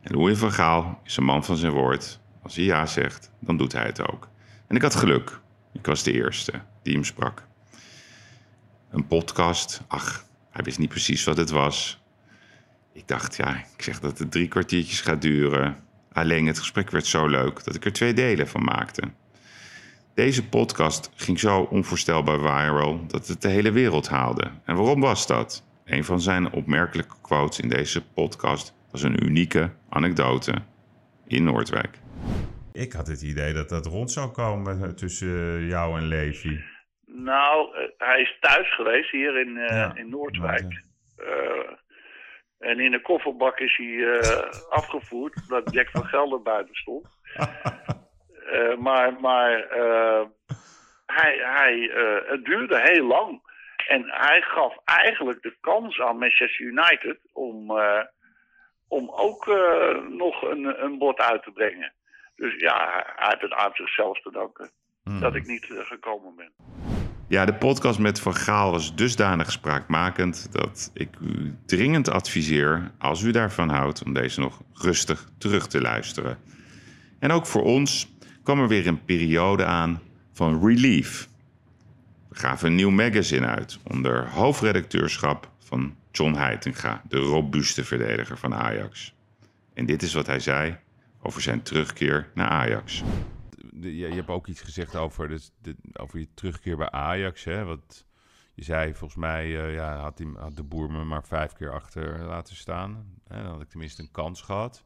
[0.01, 2.19] En Louis van Gaal is een man van zijn woord.
[2.41, 4.29] Als hij ja zegt, dan doet hij het ook.
[4.67, 5.39] En ik had geluk.
[5.73, 6.51] Ik was de eerste
[6.83, 7.47] die hem sprak.
[8.89, 12.03] Een podcast, ach, hij wist niet precies wat het was.
[12.95, 15.75] Ik dacht, ja, ik zeg dat het drie kwartiertjes gaat duren.
[16.11, 19.01] Alleen het gesprek werd zo leuk dat ik er twee delen van maakte.
[20.13, 24.51] Deze podcast ging zo onvoorstelbaar viral dat het de hele wereld haalde.
[24.65, 25.63] En waarom was dat?
[25.85, 30.53] Een van zijn opmerkelijke quotes in deze podcast was een unieke anekdote
[31.27, 31.97] in Noordwijk.
[32.71, 36.59] Ik had het idee dat dat rond zou komen tussen jou en Levi.
[37.05, 40.83] Nou, eh, hij is thuis geweest hier in, eh, in Noordwijk.
[41.15, 41.25] Eh,
[42.59, 47.07] en in een kofferbak is hij eh, afgevoerd, omdat Jack van Gelder buiten stond.
[48.45, 50.25] Eh, maar maar eh,
[51.05, 51.91] hij, hij,
[52.25, 53.41] het duurde heel lang.
[53.87, 57.71] En hij gaf eigenlijk de kans aan Manchester United om,
[58.87, 59.45] om ook
[60.09, 61.93] nog een, een bod uit te brengen.
[62.35, 64.71] Dus ja, hij heeft het aan zichzelf te danken
[65.19, 66.53] dat ik niet gekomen ben.
[67.27, 73.21] Ja, de podcast met Van Gaal was dusdanig spraakmakend dat ik u dringend adviseer, als
[73.21, 76.37] u daarvan houdt, om deze nog rustig terug te luisteren.
[77.19, 80.01] En ook voor ons kwam er weer een periode aan
[80.33, 81.29] van relief.
[82.29, 88.53] We gaven een nieuw magazine uit onder hoofdredacteurschap van John Heitinga, de robuuste verdediger van
[88.53, 89.13] Ajax.
[89.73, 90.77] En dit is wat hij zei
[91.21, 93.03] over zijn terugkeer naar Ajax.
[93.81, 97.43] De- je, je hebt ook iets gezegd over, dus de, over je terugkeer bij Ajax.
[97.43, 97.63] Hè?
[97.63, 98.05] Wat
[98.53, 101.71] je zei, volgens mij eh, ja, had, die, had de boer me maar vijf keer
[101.73, 103.19] achter laten staan.
[103.27, 103.41] Hè?
[103.43, 104.83] Dan had ik tenminste een kans gehad.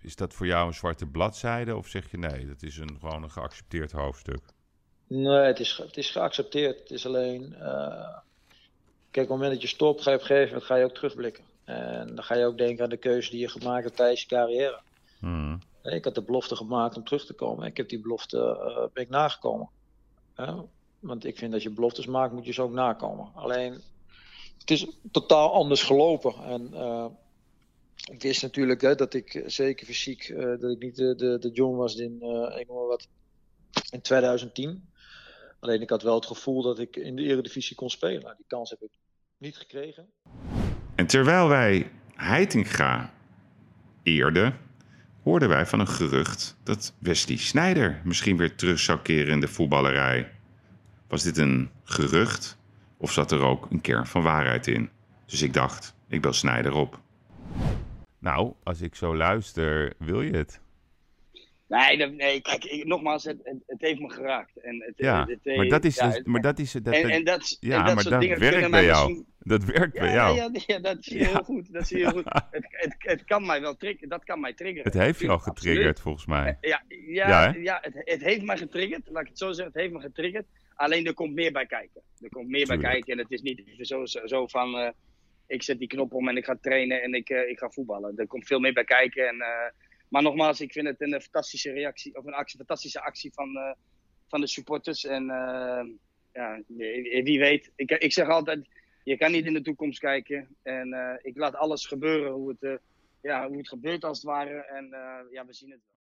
[0.00, 1.76] Is dat voor jou een zwarte bladzijde?
[1.76, 4.40] Of zeg je nee, dat is een, gewoon een geaccepteerd hoofdstuk?
[5.08, 6.78] Nee, het is, het is geaccepteerd.
[6.78, 7.54] Het is alleen.
[7.54, 8.18] eh,
[9.10, 10.84] kijk, op het moment dat je stopt, ga je op een gegeven moment ga je
[10.84, 11.44] ook terugblikken.
[11.64, 14.26] En dan ga je ook denken aan de keuze die je gemaakt hebt tijdens je
[14.28, 14.80] carrière.
[15.18, 15.58] Hmm.
[15.94, 17.66] Ik had de belofte gemaakt om terug te komen.
[17.66, 19.68] Ik heb die belofte eh, ben ik nagekomen.
[21.00, 23.30] Want ik vind dat je beloftes maakt, moet je ze ook nakomen.
[23.34, 23.80] Alleen,
[24.58, 26.34] het is totaal anders gelopen.
[26.44, 27.06] En eh,
[28.10, 31.50] ik wist natuurlijk hè, dat ik zeker fysiek, eh, dat ik niet de, de, de
[31.50, 32.18] John was in,
[32.66, 33.08] wat,
[33.90, 34.88] in 2010.
[35.60, 38.22] Alleen ik had wel het gevoel dat ik in de Eredivisie kon spelen.
[38.22, 38.90] Nou, die kans heb ik
[39.38, 40.10] niet gekregen.
[40.94, 43.12] En terwijl wij Heitinga
[44.02, 44.65] eerden,
[45.26, 49.48] hoorden wij van een gerucht dat Wesley Sneijder misschien weer terug zou keren in de
[49.48, 50.32] voetballerij.
[51.08, 52.58] Was dit een gerucht
[52.96, 54.90] of zat er ook een kern van waarheid in?
[55.24, 57.00] Dus ik dacht, ik bel Sneijder op.
[58.18, 60.60] Nou, als ik zo luister, wil je het?
[61.68, 64.56] Nee, nee kijk, ik, nogmaals, het, het, heeft me geraakt.
[64.56, 67.24] En het, Ja, het- maar dat is ja, dus- maar dat is- dat- en, en
[67.24, 69.06] dat, ja, en dat maar soort dat dingen werkt bij jou.
[69.08, 70.36] misschien- Dat werkt bij jou.
[70.36, 71.72] Ja, ja, dat zie je heel goed.
[71.72, 72.42] Dat zie je heel goed.
[72.98, 74.08] Het, kan mij wel triggeren.
[74.08, 74.84] Dat kan mij triggeren.
[74.84, 75.58] Het heeft je al Absoluut.
[75.58, 76.58] getriggerd, volgens mij.
[76.60, 79.08] Ja, ja, Ja, ja, het, het heeft mij getriggerd.
[79.08, 79.66] Laat ik het zo zeggen.
[79.72, 80.46] Het heeft me getriggerd.
[80.74, 82.02] Alleen er komt meer bij kijken.
[82.20, 83.12] Er komt meer bij kijken.
[83.12, 84.78] En het is niet zo, zo, van...
[84.78, 84.88] eh,
[85.46, 88.12] ik zet die knop om en ik ga trainen en ik, eh, ik ga voetballen.
[88.16, 89.28] Er komt veel meer bij kijken.
[89.28, 89.70] En, eh,
[90.08, 92.16] maar nogmaals, ik vind het een fantastische reactie.
[92.16, 93.72] Of een actie, fantastische actie van, eh,
[94.28, 95.04] van de supporters.
[95.04, 95.84] En eh,
[96.32, 96.60] ja,
[97.22, 97.70] wie weet.
[97.76, 98.68] Ik, ik zeg altijd,
[99.04, 100.48] je kan niet in de toekomst kijken.
[100.62, 102.80] En eh, ik laat alles gebeuren hoe het,
[103.22, 104.64] ja, hoe het gebeurt als het ware.
[104.64, 104.88] En
[105.30, 105.94] ja, we zien het wel.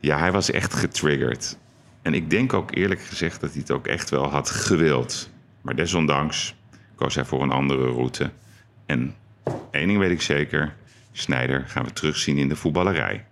[0.00, 1.58] Ja, hij was echt getriggerd.
[2.02, 5.30] En ik denk ook eerlijk gezegd dat hij het ook echt wel had gewild.
[5.62, 6.54] Maar desondanks
[6.94, 8.30] koos hij voor een andere route.
[8.86, 9.14] En
[9.70, 10.76] één ding weet ik zeker:
[11.16, 13.24] Snijder gaan we terugzien in de voetballerij.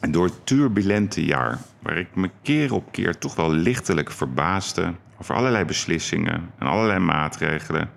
[0.00, 4.94] En door het turbulente jaar, waar ik me keer op keer toch wel lichtelijk verbaasde
[5.18, 7.90] over allerlei beslissingen en allerlei maatregelen,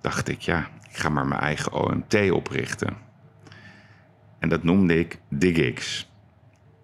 [0.00, 2.96] dacht ik, ja, ik ga maar mijn eigen OMT oprichten.
[4.38, 6.10] En dat noemde ik Gigs.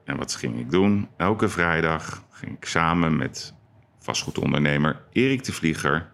[0.04, 1.08] En wat ging ik doen?
[1.16, 3.54] Elke vrijdag ging ik samen met
[3.98, 6.10] vastgoedondernemer Erik de Vlieger,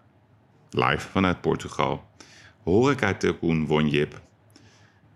[0.70, 2.04] live vanuit Portugal,
[2.62, 4.20] horeca-tycoon Wonjip,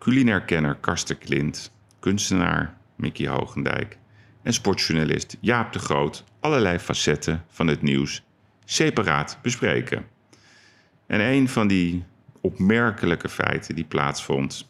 [0.04, 3.98] culinair kenner Karsten Klint, kunstenaar Mickey Hogendijk
[4.42, 8.22] en sportjournalist Jaap de Groot allerlei facetten van het nieuws
[8.64, 10.06] separaat bespreken.
[11.06, 12.04] En een van die
[12.40, 14.68] opmerkelijke feiten die plaatsvond,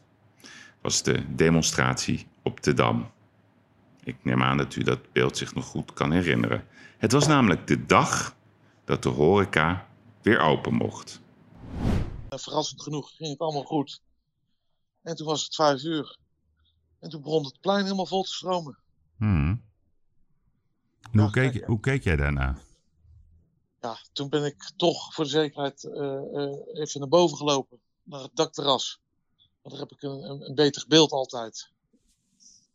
[0.81, 3.11] was de demonstratie op de Dam.
[4.05, 6.65] Ik neem aan dat u dat beeld zich nog goed kan herinneren.
[6.99, 8.37] Het was namelijk de dag
[8.85, 9.87] dat de horeca
[10.23, 11.21] weer open mocht.
[12.29, 14.01] En verrassend genoeg ging het allemaal goed.
[15.05, 16.17] En toen was het vijf uur.
[17.01, 18.79] En toen begon het plein helemaal vol te stromen.
[19.17, 19.63] Hmm.
[21.13, 22.57] En Hoe, keek, je- hoe keek jij daarna?
[23.81, 27.81] Ja, toen ben ik toch voor de zekerheid eh, eh, even naar boven gelopen.
[28.03, 29.01] Naar het dakterras.
[29.63, 31.71] Want daar heb ik een, een, een beter beeld altijd.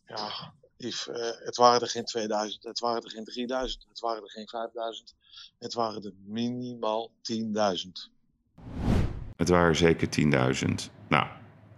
[0.07, 4.23] Ja, Yves, eh, het waren er geen 2000, het waren er geen 3000, het waren
[4.23, 5.15] er geen 5000.
[5.59, 8.09] Het waren er minimaal 10.000.
[9.35, 10.89] Het waren zeker 10.000.
[11.09, 11.27] Nou,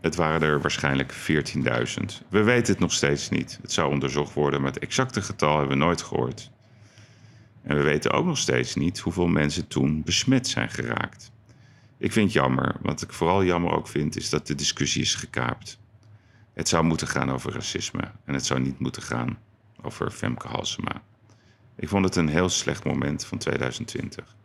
[0.02, 2.28] het waren er waarschijnlijk 14.000.
[2.30, 3.60] We weten het nog steeds niet.
[3.62, 6.52] Het zou onderzocht worden, maar het exacte getal hebben we nooit gehoord.
[7.64, 11.32] En we weten ook nog steeds niet hoeveel mensen toen besmet zijn geraakt.
[11.98, 12.76] Ik vind het jammer.
[12.82, 15.80] Wat ik vooral jammer ook vind, is dat de discussie is gekaapt.
[16.54, 18.12] Het zou moeten gaan over racisme.
[18.26, 19.38] En het zou niet moeten gaan
[19.82, 21.02] over Femke Halsema.
[21.76, 24.36] Ik vond het een heel slecht moment van 2020.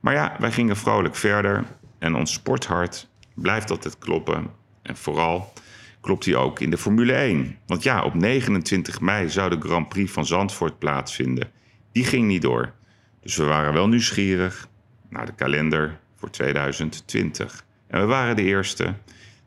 [0.00, 1.64] Maar ja, wij gingen vrolijk verder
[1.98, 4.50] en ons sporthart blijft altijd kloppen.
[4.82, 5.52] En vooral
[6.00, 7.58] klopt hij ook in de Formule 1.
[7.66, 11.50] Want ja, op 29 mei zou de Grand Prix van Zandvoort plaatsvinden.
[11.92, 12.74] Die ging niet door.
[13.20, 14.68] Dus we waren wel nieuwsgierig
[15.08, 17.64] naar de kalender voor 2020.
[17.86, 18.94] En we waren de eerste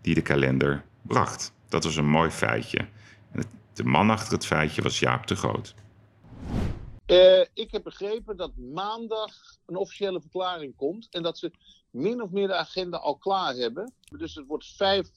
[0.01, 1.53] die de kalender bracht.
[1.69, 2.87] Dat was een mooi feitje.
[3.31, 5.75] En de man achter het feitje was Jaap de Groot.
[7.07, 9.31] Uh, ik heb begrepen dat maandag
[9.65, 11.07] een officiële verklaring komt.
[11.11, 11.51] En dat ze
[11.89, 13.93] min of meer de agenda al klaar hebben.
[14.17, 15.09] Dus het wordt 5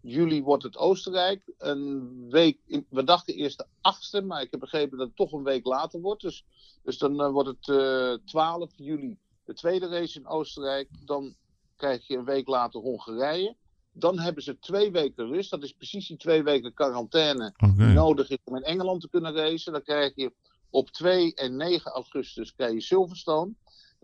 [0.00, 1.42] juli wordt het Oostenrijk.
[1.58, 2.58] Een week,
[2.88, 6.00] we dachten eerst de 8e, maar ik heb begrepen dat het toch een week later
[6.00, 6.22] wordt.
[6.22, 6.44] Dus,
[6.82, 10.88] dus dan uh, wordt het uh, 12 juli de tweede race in Oostenrijk.
[11.04, 11.34] Dan
[11.76, 13.56] krijg je een week later Hongarije.
[13.92, 15.50] Dan hebben ze twee weken rust.
[15.50, 19.34] Dat is precies die twee weken quarantaine die nodig is om in Engeland te kunnen
[19.34, 19.72] racen.
[19.72, 20.32] Dan krijg je
[20.70, 23.52] op 2 en 9 augustus krijg je Silverstone.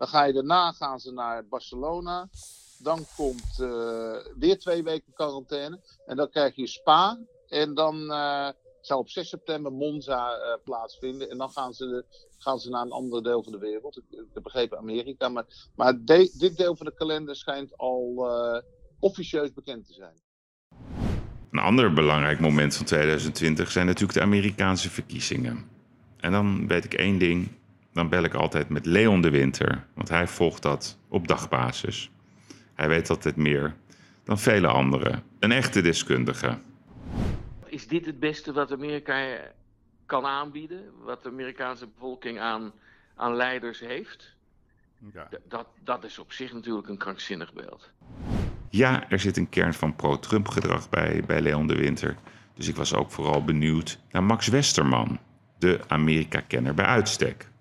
[0.03, 2.29] Dan ga je daarna gaan ze naar Barcelona.
[2.77, 5.79] Dan komt uh, weer twee weken quarantaine.
[6.05, 7.19] En dan krijg je Spa.
[7.47, 8.49] En dan uh,
[8.81, 11.29] zou op 6 september Monza uh, plaatsvinden.
[11.29, 12.05] En dan gaan ze,
[12.37, 13.97] gaan ze naar een ander deel van de wereld.
[13.97, 15.29] Ik, ik heb begrepen Amerika.
[15.29, 18.27] Maar, maar dit deel van de kalender schijnt al
[18.99, 20.21] officieus bekend te zijn.
[21.51, 25.69] Een ander belangrijk moment van 2020 zijn natuurlijk de Amerikaanse verkiezingen.
[26.17, 27.61] En dan weet ik één ding.
[27.93, 29.85] Dan bel ik altijd met Leon de Winter.
[29.93, 32.11] Want hij volgt dat op dagbasis.
[32.73, 33.75] Hij weet altijd meer
[34.23, 35.23] dan vele anderen.
[35.39, 36.59] Een echte deskundige.
[37.65, 39.37] Is dit het beste wat Amerika
[40.05, 40.83] kan aanbieden?
[41.03, 42.71] Wat de Amerikaanse bevolking aan,
[43.15, 44.35] aan leiders heeft?
[45.13, 45.29] Ja.
[45.47, 47.91] Dat, dat is op zich natuurlijk een krankzinnig beeld.
[48.69, 52.15] Ja, er zit een kern van pro-Trump gedrag bij, bij Leon de Winter.
[52.53, 55.19] Dus ik was ook vooral benieuwd naar Max Westerman,
[55.57, 57.51] de Amerika-kenner bij uitstek.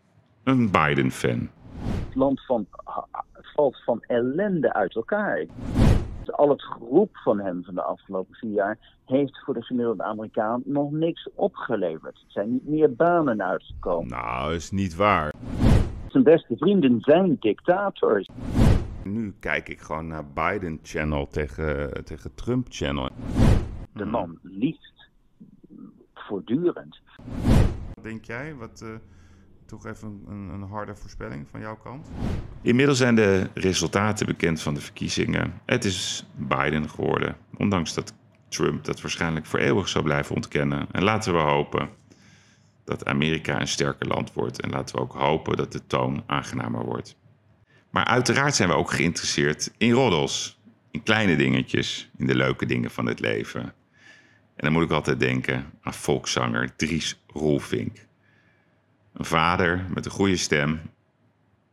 [0.45, 1.51] Een Biden-fan.
[2.07, 2.66] Het land van,
[3.34, 5.47] valt van ellende uit elkaar.
[6.26, 10.62] Al het groep van hem van de afgelopen vier jaar heeft voor de gemiddelde Amerikaan
[10.64, 12.16] nog niks opgeleverd.
[12.16, 14.09] Er zijn niet meer banen uitgekomen.
[14.09, 15.32] Nou, is niet waar.
[16.09, 18.28] Zijn beste vrienden zijn dictators.
[19.05, 23.09] Nu kijk ik gewoon naar Biden Channel tegen, tegen Trump Channel.
[23.93, 25.09] De man liefst
[26.14, 27.01] voortdurend.
[27.95, 28.55] Wat denk jij?
[28.55, 28.90] Wat, uh,
[29.72, 32.08] toch even een, een, harde voorspelling van jouw kant?
[32.62, 35.60] Inmiddels zijn de resultaten bekend van de verkiezingen.
[35.66, 38.14] Het is Biden geworden, ondanks dat
[38.48, 40.86] Trump dat waarschijnlijk voor eeuwig zou blijven ontkennen.
[40.90, 41.88] En laten we hopen
[42.84, 44.60] dat Amerika een sterker land wordt.
[44.60, 47.16] En laten we ook hopen dat de toon aangenamer wordt.
[47.90, 50.60] Maar uiteraard zijn we ook geïnteresseerd in roddels.
[50.90, 53.62] In kleine dingetjes, in de leuke dingen van het leven.
[53.62, 53.72] En
[54.64, 58.10] dan moet ik altijd denken aan volkszanger Dries Roelvink.
[59.14, 60.80] Een vader met een goede stem.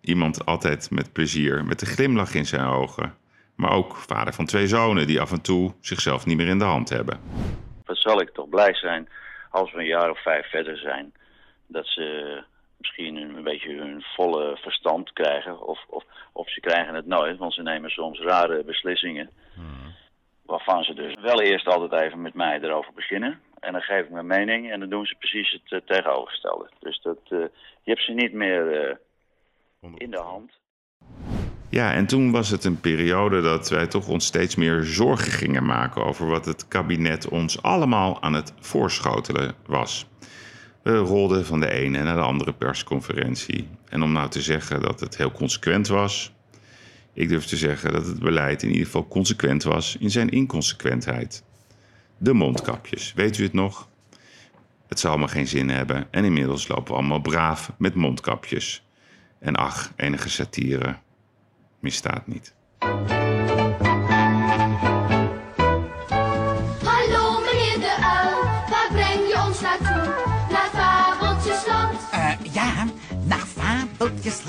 [0.01, 3.17] Iemand altijd met plezier, met een glimlach in zijn ogen.
[3.55, 6.65] Maar ook vader van twee zonen die af en toe zichzelf niet meer in de
[6.65, 7.19] hand hebben.
[7.85, 9.09] Wat zal ik toch blij zijn
[9.49, 11.13] als we een jaar of vijf verder zijn.
[11.67, 12.43] Dat ze
[12.77, 15.67] misschien een beetje hun volle verstand krijgen.
[15.67, 19.29] Of, of, of ze krijgen het nooit, want ze nemen soms rare beslissingen.
[20.49, 23.39] Waarvan ze dus wel eerst altijd even met mij erover beginnen.
[23.59, 26.69] En dan geef ik mijn mening en dan doen ze precies het uh, tegenovergestelde.
[26.79, 27.39] Dus dat, uh,
[27.83, 30.51] je hebt ze niet meer uh, in de hand.
[31.69, 35.65] Ja, en toen was het een periode dat wij toch ons steeds meer zorgen gingen
[35.65, 40.07] maken over wat het kabinet ons allemaal aan het voorschotelen was.
[40.83, 43.67] We rolden van de ene naar de andere persconferentie.
[43.89, 46.33] En om nou te zeggen dat het heel consequent was,
[47.13, 51.43] ik durf te zeggen dat het beleid in ieder geval consequent was in zijn inconsequentheid.
[52.17, 53.89] De mondkapjes, weet u het nog?
[54.87, 58.83] Het zal allemaal geen zin hebben en inmiddels lopen we allemaal braaf met mondkapjes.
[59.39, 60.97] En ach, enige satire
[61.79, 62.53] misstaat niet.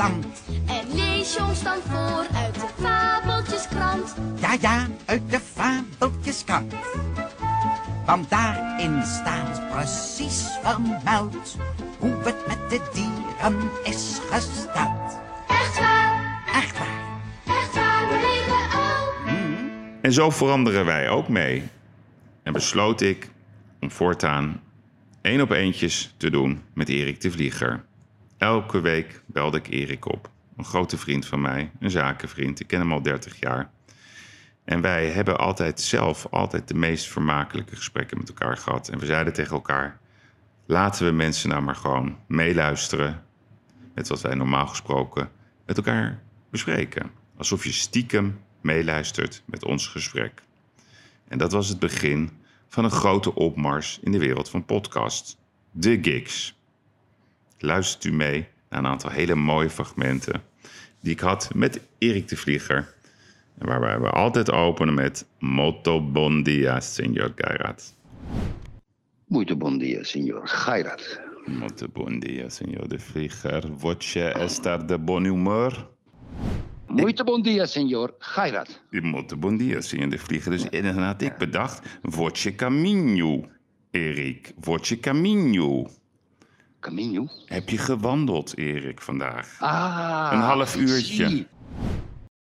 [0.01, 4.15] En lees je ons dan voor uit de Fabeltjeskrant?
[4.41, 6.75] Ja, ja, uit de Fabeltjeskrant.
[8.07, 11.57] Want daarin staat precies vermeld
[11.99, 15.19] hoe het met de dieren is gesteld.
[15.49, 16.43] Echt waar?
[16.55, 17.57] Echt waar.
[17.57, 19.33] Echt waar, meneer de uil?
[20.03, 21.63] En zo veranderen wij ook mee.
[22.43, 23.31] En besloot ik
[23.81, 24.61] om voortaan
[25.23, 27.89] één op eentjes te doen met Erik de Vlieger.
[28.41, 30.31] Elke week belde ik Erik op.
[30.57, 32.61] Een grote vriend van mij, een zakenvriend.
[32.61, 33.71] Ik ken hem al 30 jaar.
[34.65, 38.89] En wij hebben altijd zelf altijd de meest vermakelijke gesprekken met elkaar gehad.
[38.89, 40.01] En we zeiden tegen elkaar:
[40.67, 43.23] laten we mensen nou maar gewoon meeluisteren
[43.95, 45.31] met wat wij normaal gesproken
[45.67, 47.11] met elkaar bespreken.
[47.37, 50.43] Alsof je stiekem meeluistert met ons gesprek.
[51.29, 52.31] En dat was het begin
[52.69, 55.39] van een grote opmars in de wereld van podcast.
[55.71, 56.59] De Gigs.
[57.63, 60.43] Luistert u mee naar een aantal hele mooie fragmenten
[61.01, 62.95] die ik had met Erik de Vlieger.
[63.59, 67.95] Waarbij we altijd openen met Molto bon dia, signor Gairat.
[69.31, 71.21] Muito bom dia, senhor Gairat.
[71.47, 73.63] Molto bon dia, signor de Vlieger.
[73.77, 75.89] Voce estar de bon humor?
[76.87, 78.81] Muito bom dia, senhor Gairat.
[78.91, 80.51] Molto bon dia, signor de Vlieger.
[80.51, 83.49] Dus inderdaad ik bedacht, voce caminho,
[83.91, 84.53] Erik.
[84.61, 85.87] Voce caminho.
[86.81, 87.27] Caminho?
[87.47, 89.57] Heb je gewandeld, Erik, vandaag?
[89.61, 91.29] Ah, Een half uurtje.
[91.29, 91.47] zie.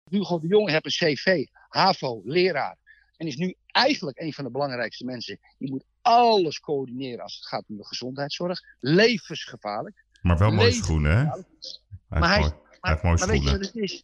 [0.09, 2.77] Hugo de Jonge heeft een cv, HAVO, leraar.
[3.17, 5.39] En is nu eigenlijk een van de belangrijkste mensen.
[5.57, 8.59] Die moet alles coördineren als het gaat om de gezondheidszorg.
[8.79, 10.03] Levensgevaarlijk.
[10.21, 11.17] Maar wel mooie schoenen, hè?
[11.23, 11.47] Hij heeft
[12.07, 12.51] Maar hij, mooi-
[12.81, 13.59] heeft mooie maar weet je schoenen.
[13.59, 14.03] wat het is?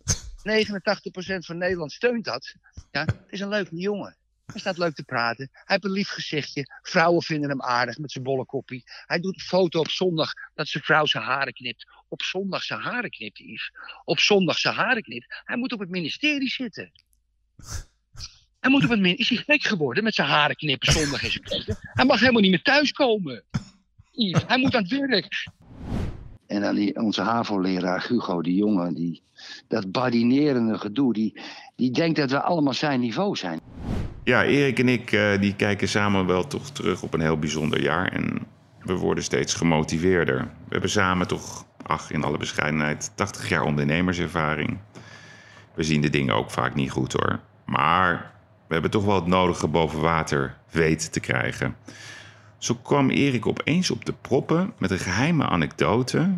[1.42, 2.56] 89% van Nederland steunt dat.
[2.92, 4.18] Ja, het is een leuke jongen.
[4.54, 5.50] Hij staat leuk te praten.
[5.52, 6.80] Hij heeft een lief gezichtje.
[6.82, 8.84] Vrouwen vinden hem aardig met zijn bolle koppie.
[8.86, 11.88] Hij doet een foto op zondag dat zijn vrouw zijn haren knipt.
[12.08, 13.72] Op zondag zijn haren knipt, Yves.
[14.04, 15.42] Op zondag zijn haren knipt.
[15.44, 16.92] Hij moet op het ministerie zitten.
[18.60, 19.38] Hij moet op het ministerie.
[19.38, 21.78] Is hij gek geworden met zijn haren knippen zondag in zijn?
[21.82, 23.44] Hij mag helemaal niet meer thuiskomen.
[24.12, 25.48] Yves, hij moet aan het werk.
[26.48, 29.24] En dan die, onze HAVO-leraar Hugo de Jonge, die,
[29.68, 31.42] dat badinerende gedoe, die,
[31.76, 33.60] die denkt dat we allemaal zijn niveau zijn.
[34.26, 37.82] Ja, Erik en ik eh, die kijken samen wel toch terug op een heel bijzonder
[37.82, 38.12] jaar.
[38.12, 38.48] En
[38.80, 40.38] we worden steeds gemotiveerder.
[40.38, 44.78] We hebben samen toch, ach, in alle bescheidenheid, 80 jaar ondernemerservaring.
[45.74, 47.40] We zien de dingen ook vaak niet goed hoor.
[47.66, 48.32] Maar
[48.68, 51.76] we hebben toch wel het nodige boven water weten te krijgen.
[52.58, 56.30] Zo kwam Erik opeens op de proppen met een geheime anekdote.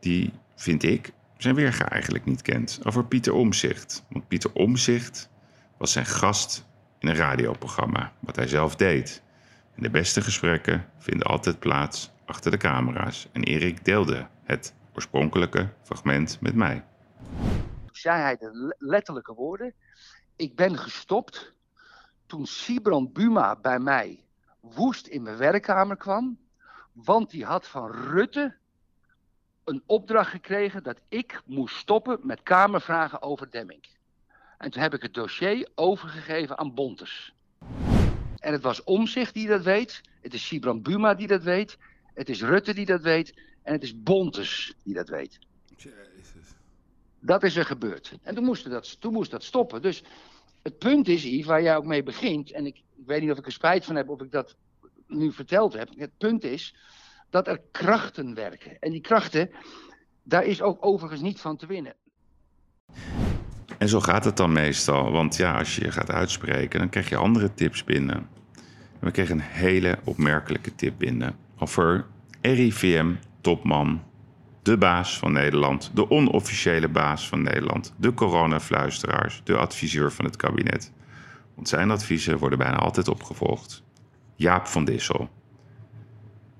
[0.00, 2.80] Die, vind ik, zijn weerga eigenlijk niet kent.
[2.82, 4.04] Over Pieter Omzicht.
[4.08, 5.30] Want Pieter Omzicht
[5.78, 6.68] was zijn gast
[7.00, 9.22] in een radioprogramma, wat hij zelf deed.
[9.74, 13.28] De beste gesprekken vinden altijd plaats achter de camera's.
[13.32, 16.84] En Erik deelde het oorspronkelijke fragment met mij.
[17.92, 19.74] zei hij de le- letterlijke woorden.
[20.36, 21.52] Ik ben gestopt
[22.26, 24.24] toen Sibrand Buma bij mij
[24.60, 26.38] woest in mijn werkkamer kwam.
[26.92, 28.56] Want die had van Rutte
[29.64, 33.86] een opdracht gekregen dat ik moest stoppen met kamervragen over Demming.
[34.60, 37.32] En toen heb ik het dossier overgegeven aan Bontes.
[38.36, 40.00] En het was Omzicht die dat weet.
[40.20, 41.78] Het is Sibrand Buma die dat weet.
[42.14, 43.34] Het is Rutte die dat weet.
[43.62, 45.38] En het is Bontes die dat weet.
[47.20, 48.18] Dat is er gebeurd.
[48.22, 49.82] En toen moest dat, toen moest dat stoppen.
[49.82, 50.02] Dus
[50.62, 52.50] het punt is, Yves, waar jij ook mee begint.
[52.52, 54.56] En ik, ik weet niet of ik er spijt van heb of ik dat
[55.06, 55.88] nu verteld heb.
[55.96, 56.74] Het punt is
[57.30, 58.78] dat er krachten werken.
[58.80, 59.50] En die krachten,
[60.22, 61.94] daar is ook overigens niet van te winnen.
[63.80, 65.12] En zo gaat het dan meestal.
[65.12, 68.16] Want ja, als je je gaat uitspreken, dan krijg je andere tips binnen.
[68.56, 71.36] En we kregen een hele opmerkelijke tip binnen.
[71.58, 72.06] Over
[72.40, 74.02] RIVM-topman,
[74.62, 80.36] de baas van Nederland, de onofficiële baas van Nederland, de coronafluisteraars, de adviseur van het
[80.36, 80.92] kabinet.
[81.54, 83.82] Want zijn adviezen worden bijna altijd opgevolgd.
[84.36, 85.28] Jaap van Dissel.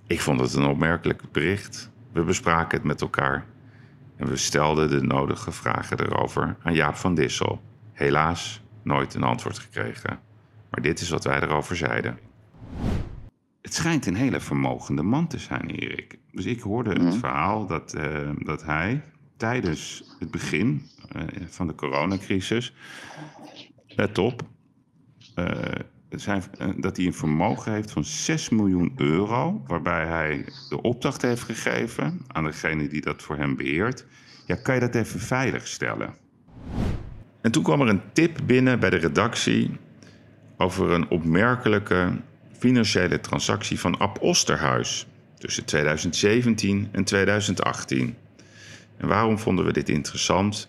[0.07, 1.91] Ik vond het een opmerkelijk bericht.
[2.13, 3.47] We bespraken het met elkaar.
[4.21, 7.61] En we stelden de nodige vragen erover aan Jaap van Dissel.
[7.93, 10.19] Helaas nooit een antwoord gekregen.
[10.71, 12.19] Maar dit is wat wij erover zeiden.
[13.63, 16.19] Het schijnt een hele vermogende man te zijn, Erik.
[16.33, 19.03] Dus ik hoorde het verhaal dat, eh, dat hij
[19.37, 22.75] tijdens het begin eh, van de coronacrisis...
[23.87, 24.43] Let op,
[25.35, 25.55] eh,
[26.19, 29.63] zijn, eh, dat hij een vermogen heeft van 6 miljoen euro...
[29.67, 34.07] waarbij hij de opdracht heeft gegeven aan degene die dat voor hem beheert...
[34.47, 36.15] ja, kan je dat even veiligstellen?
[37.41, 39.71] En toen kwam er een tip binnen bij de redactie...
[40.57, 42.21] over een opmerkelijke
[42.59, 45.07] financiële transactie van Ab Osterhuis...
[45.39, 48.17] tussen 2017 en 2018.
[48.97, 50.69] En waarom vonden we dit interessant?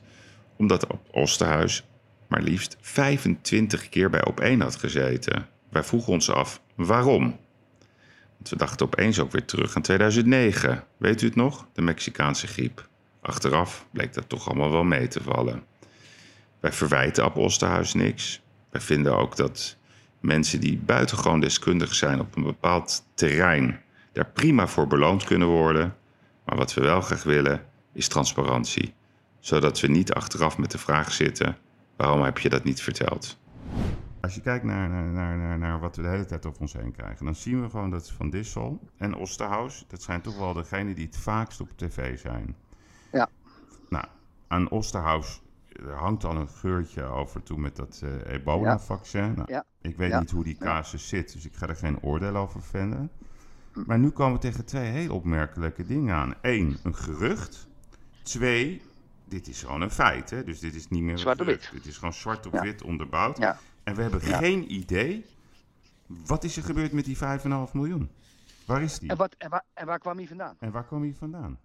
[0.57, 1.83] Omdat Ab Osterhuis
[2.31, 5.47] maar liefst 25 keer bij Op1 had gezeten.
[5.69, 7.39] Wij vroegen ons af waarom.
[8.35, 10.83] Want we dachten opeens ook weer terug aan 2009.
[10.97, 11.67] Weet u het nog?
[11.73, 12.87] De Mexicaanse griep.
[13.21, 15.63] Achteraf bleek dat toch allemaal wel mee te vallen.
[16.59, 18.41] Wij verwijten Ab Osterhuis niks.
[18.69, 19.77] Wij vinden ook dat
[20.19, 23.81] mensen die buitengewoon deskundig zijn op een bepaald terrein...
[24.11, 25.95] daar prima voor beloond kunnen worden.
[26.45, 28.93] Maar wat we wel graag willen is transparantie.
[29.39, 31.57] Zodat we niet achteraf met de vraag zitten...
[32.01, 33.37] waarom heb je dat niet verteld?
[34.21, 36.91] Als je kijkt naar, naar, naar, naar, wat we de hele tijd over ons heen
[36.91, 40.95] krijgen, dan zien we gewoon dat Van Dissel en Osterhaus, dat zijn toch wel degenen
[40.95, 42.55] die het vaakst op tv zijn.
[43.11, 43.29] Ja.
[43.89, 44.05] Nou,
[44.47, 45.41] aan Osterhaus
[45.85, 49.33] er hangt al een geurtje over toe met dat eh, ebola-vaccin.
[49.33, 49.65] Nou, Ja.
[49.81, 50.19] Ik weet Ja.
[50.19, 53.09] niet hoe die casus zit, dus ik ga er geen oordeel over vellen.
[53.73, 53.83] Hm.
[53.85, 56.33] Maar nu komen we tegen twee heel opmerkelijke dingen aan.
[56.41, 57.67] Eén, een gerucht.
[58.23, 58.81] Twee,
[59.31, 60.29] dit is gewoon een feit.
[60.29, 60.43] Hè?
[60.43, 61.71] Dus dit is niet meer een Zwart op gerucht.
[61.71, 62.61] Dit is gewoon zwart op Ja.
[62.61, 63.37] wit onderbouwd.
[63.37, 63.57] Ja.
[63.83, 64.37] En we hebben Ja.
[64.37, 65.25] geen idee.
[66.05, 68.09] Wat is er gebeurd met die 5,5 miljoen?
[68.65, 69.09] Waar is die?
[69.09, 70.55] En, wat, en, waar, en waar kwam hij vandaan?
[70.59, 71.59] En waar kwam hij vandaan?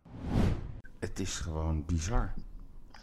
[0.98, 2.32] Het is gewoon bizar.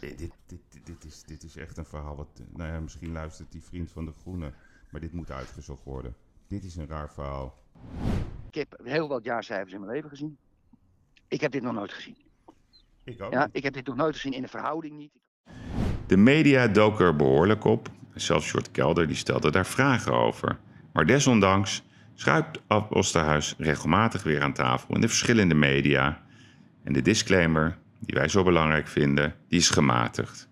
[0.00, 2.28] Dit, dit, dit, dit is, dit is echt een verhaal wat...
[2.40, 4.52] eh, Nou ja, misschien luistert die vriend van de Groene.
[4.90, 6.14] Maar dit moet uitgezocht worden.
[6.46, 7.58] Dit is een raar verhaal.
[8.48, 10.38] Ik heb heel wat jaarcijfers in mijn leven gezien.
[11.28, 12.16] Ik heb dit nog nooit gezien.
[13.04, 13.32] Ik ook.
[13.32, 15.12] Ja, ik heb dit nog nooit gezien in een verhouding niet.
[16.06, 17.88] De media doken er behoorlijk op.
[18.14, 20.58] Zelfs Short Kelder die stelde daar vragen over.
[20.92, 21.82] Maar desondanks
[22.14, 26.22] schuift Ab Osterhuis regelmatig weer aan tafel in de verschillende media.
[26.84, 30.48] En de disclaimer, die wij zo belangrijk vinden, die is gematigd.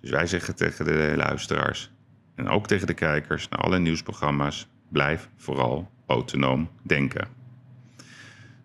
[0.00, 1.90] Dus wij zeggen tegen de luisteraars
[2.34, 7.28] en ook tegen de kijkers naar alle nieuwsprogramma's: blijf vooral autonoom denken.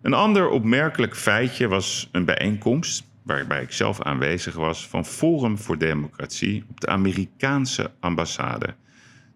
[0.02, 5.78] Een ander opmerkelijk feitje was een bijeenkomst waarbij ik zelf aanwezig was van Forum voor
[5.78, 8.74] Democratie op de Amerikaanse ambassade.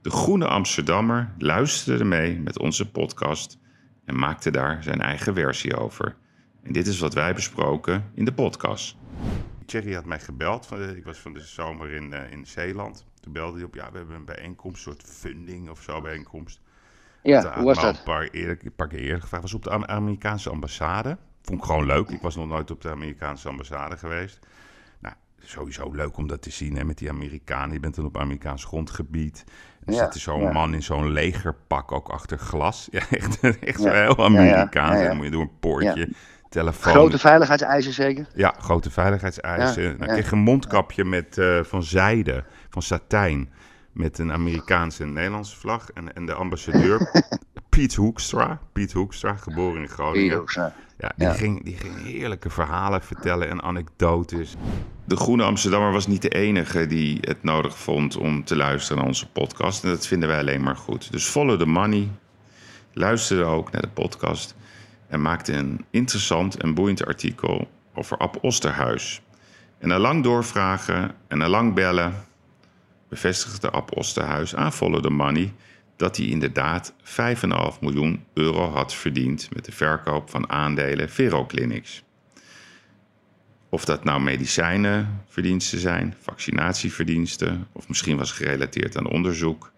[0.02, 3.58] De Groene Amsterdammer luisterde mee met onze podcast
[4.04, 6.16] en maakte daar zijn eigen versie over.
[6.62, 8.96] En dit is wat wij besproken in de podcast.
[9.66, 10.66] Thierry had mij gebeld.
[10.66, 13.06] Van, ik was van de zomer in, eh, in Zeeland.
[13.20, 16.60] Toen belde hij op, ja, we hebben een bijeenkomst, een soort funding of zo bijeenkomst.
[17.22, 17.96] Ja, hoe was dat?
[17.96, 19.42] Een paar, een paar keer eerder gevraagd.
[19.42, 21.18] was op de Am- Amerikaanse ambassade.
[21.48, 22.08] Vond ik gewoon leuk.
[22.08, 24.38] Ik was nog nooit op de Amerikaanse ambassade geweest.
[25.00, 27.72] Nou, sowieso leuk om dat te zien hè, met die Amerikanen.
[27.72, 29.44] Je bent dan op Amerikaans grondgebied.
[29.84, 30.52] Er Ja, zit zo'n ja.
[30.52, 32.88] man in zo'n legerpak ook achter glas.
[32.90, 35.02] Ja, echt, echt Ja, heel Amerikaans.
[35.02, 36.08] dan moet je door een poortje,
[36.48, 36.92] telefoon.
[36.92, 38.26] Grote veiligheidseisen zeker?
[38.34, 39.82] Ja, grote veiligheidseisen.
[39.82, 43.50] Ja, nou, kreeg een mondkapje met, eh, van zijde, van satijn.
[43.92, 45.90] Met een Amerikaanse en Nederlandse vlag.
[45.90, 47.10] En, en de ambassadeur,
[47.68, 48.60] Piet Hoekstra.
[48.72, 50.36] Piet Hoekstra, geboren in Groningen.
[50.36, 50.72] Hoekstra.
[50.98, 51.32] Ja, die, Ja.
[51.32, 54.54] Ging, die ging heerlijke verhalen vertellen en anekdotes.
[55.04, 59.06] De Groene Amsterdammer was niet de enige die het nodig vond om te luisteren naar
[59.06, 59.84] onze podcast.
[59.84, 61.12] En dat vinden wij alleen maar goed.
[61.12, 62.08] Dus follow the money.
[62.92, 64.54] Luisterde ook naar de podcast.
[65.08, 69.22] En maakte een interessant en boeiend artikel over Ab Osterhuis.
[69.78, 72.14] En na lang doorvragen en na lang bellen
[73.08, 75.52] bevestigde Ab Osterhuis aan Follow the Money
[75.98, 76.98] dat hij inderdaad 5,5
[77.80, 82.02] miljoen euro had verdiend met de verkoop van aandelen Veroclinics.
[83.68, 89.72] Of dat nou medicijnenverdiensten zijn, vaccinatieverdiensten of misschien was gerelateerd aan onderzoek.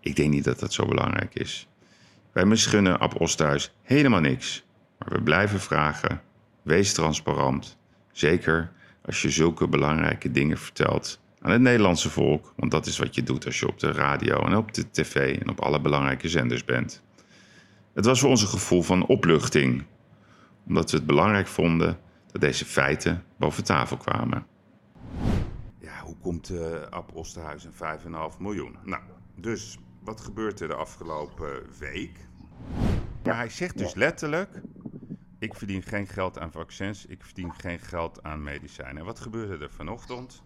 [0.00, 1.68] Ik denk niet dat dat zo belangrijk is.
[2.32, 4.64] Wij misgunnen Ab Osterhuis helemaal niks.
[4.98, 6.22] Maar we blijven vragen,
[6.62, 7.76] wees transparant.
[8.12, 8.72] Zeker
[9.04, 12.52] als je zulke belangrijke dingen vertelt aan het Nederlandse volk.
[12.56, 15.38] Want dat is wat je doet als je op de radio en op de tv
[15.40, 17.02] en op alle belangrijke zenders bent.
[17.94, 19.84] Het was voor ons een gevoel van opluchting.
[20.66, 24.46] Omdat we het belangrijk vonden dat deze feiten boven tafel kwamen.
[25.80, 27.72] Ja, hoe komt uh, Ab Osterhuis en
[28.32, 28.76] 5,5 miljoen?
[28.84, 29.02] Nou,
[29.36, 32.18] dus wat gebeurt er de afgelopen week?
[33.24, 34.60] Maar hij zegt dus letterlijk:
[35.38, 38.96] ik verdien geen geld aan vaccins, ik verdien geen geld aan medicijnen.
[38.96, 40.42] En wat gebeurde er vanochtend?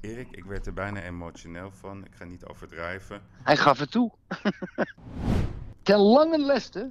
[0.00, 2.04] Erik, ik werd er bijna emotioneel van.
[2.04, 3.22] Ik ga niet overdrijven.
[3.42, 4.12] Hij gaf het toe.
[5.82, 6.90] Ten lange leste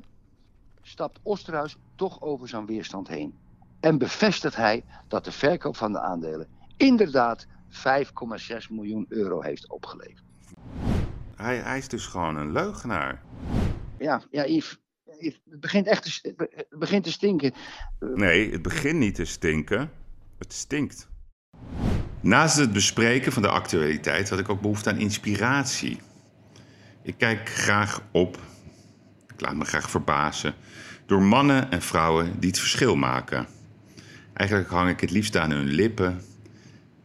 [0.81, 3.37] stapt Osterhuis toch over zijn weerstand heen.
[3.79, 6.47] En bevestigt hij dat de verkoop van de aandelen
[6.77, 7.51] inderdaad 5,6
[8.69, 10.23] miljoen euro heeft opgeleverd.
[11.35, 13.23] Hij, hij is dus gewoon een leugenaar.
[13.97, 14.77] Ja, ja Yves,
[15.19, 17.53] Yves, het begint echt te, het begint te stinken.
[17.99, 19.91] Nee, het begint niet te stinken.
[20.37, 21.09] Het stinkt.
[22.21, 25.99] Naast het bespreken van de actualiteit had ik ook behoefte aan inspiratie.
[27.03, 28.39] Ik kijk graag op,
[29.33, 30.53] ik laat me graag verbazen,
[31.05, 33.47] door mannen en vrouwen die het verschil maken.
[34.33, 36.21] Eigenlijk hang ik het liefst aan hun lippen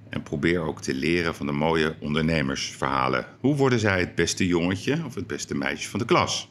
[0.08, 3.26] en probeer ook te leren van de mooie ondernemersverhalen.
[3.40, 6.50] Hoe worden zij het beste jongetje of het beste meisje van de klas?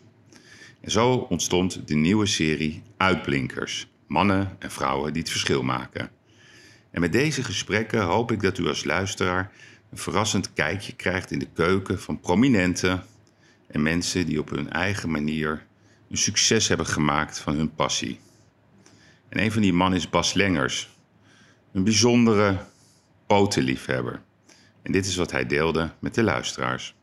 [0.82, 3.88] En zo ontstond de nieuwe serie Uitblinkers.
[4.08, 6.10] Mannen en vrouwen die het verschil maken.
[6.92, 9.52] En met deze gesprekken hoop ik dat u als luisteraar
[9.92, 13.04] een verrassend kijkje krijgt in de keuken van prominenten
[13.68, 15.66] en mensen die op hun eigen manier
[16.10, 18.20] een succes hebben gemaakt van hun passie.
[19.30, 20.90] En een van die mannen is Bas Lengers,
[21.74, 22.58] een bijzondere
[23.28, 24.22] potenliefhebber.
[24.82, 26.96] En dit is wat hij deelde met de luisteraars.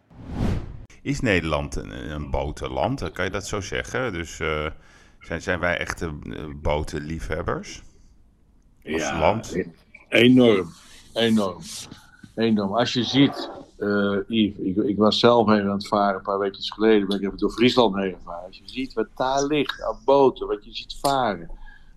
[1.02, 3.12] Is Nederland een, een botenland?
[3.12, 4.12] Kan je dat zo zeggen?
[4.12, 4.66] Dus eh,
[5.20, 7.82] zijn, zijn wij echte eh, botenliefhebbers?
[8.92, 9.56] Als Ja, land?
[10.08, 10.68] enorm.
[11.12, 11.58] Enorm.
[12.34, 12.74] Enorm.
[12.76, 13.50] Als je ziet,
[14.28, 17.08] Yves, ik, ik was zelf even aan het varen een paar weken geleden.
[17.08, 18.46] Ben ik even door Friesland heen gevaren.
[18.46, 21.50] Als je ziet wat daar ligt aan boten, wat je ziet varen.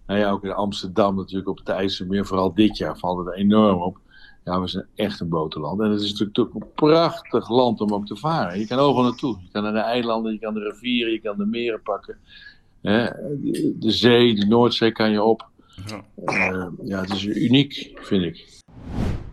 [0.08, 3.82] Nou ja, ook in Amsterdam natuurlijk op het IJsselmeer, vooral dit jaar valt het enorm
[3.82, 3.98] op.
[4.46, 5.80] Ja, we zijn echt een botenland.
[5.82, 8.60] En het is natuurlijk een prachtig land om op te varen.
[8.60, 9.38] Je kan overal naartoe.
[9.42, 12.18] Je kan naar de eilanden, je kan de rivieren, je kan de meren pakken.
[12.82, 15.50] De zee, de Noordzee kan je op.
[16.26, 18.62] Eh, ja, het is uniek, vind ik.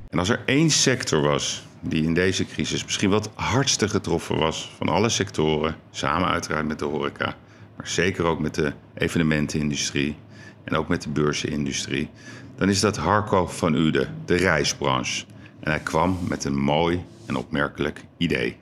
[0.08, 4.70] En als er één sector was die in deze crisis misschien het hardste getroffen was
[4.76, 7.36] van alle sectoren, samen uiteraard met de horeca,
[7.76, 10.16] maar zeker ook met de evenementenindustrie
[10.64, 12.10] en ook met de beurzenindustrie,
[12.56, 15.24] dan is dat Harco van Uden, de reisbranche.
[15.60, 18.56] En hij kwam met een mooi en opmerkelijk idee.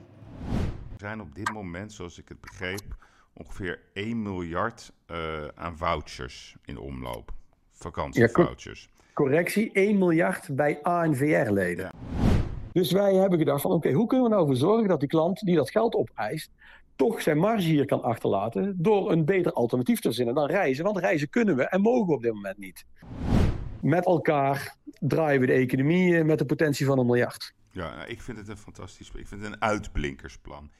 [0.91, 2.95] Er zijn op dit moment, zoals ik het begreep,
[3.33, 7.31] ongeveer 1 miljard eh, aan vouchers in omloop.
[7.77, 8.89] Vakantievouchers.
[9.13, 11.89] Correctie, 1 miljard bij ANVR-leden.
[12.71, 15.39] Dus wij hebben gedacht van oké, hoe kunnen we nou voor zorgen dat die klant
[15.39, 16.51] die dat geld opeist,
[16.95, 20.83] toch zijn marge hier kan achterlaten door een beter alternatief te verzinnen dan reizen.
[20.83, 22.85] Want reizen kunnen we en mogen we op dit moment niet.
[23.81, 27.53] Met elkaar draaien we de economie eh, met de potentie van een miljard.
[27.71, 29.11] Ja, nou, ik vind het een fantastisch.
[29.15, 30.71] Ik vind het een uitblinkersplan.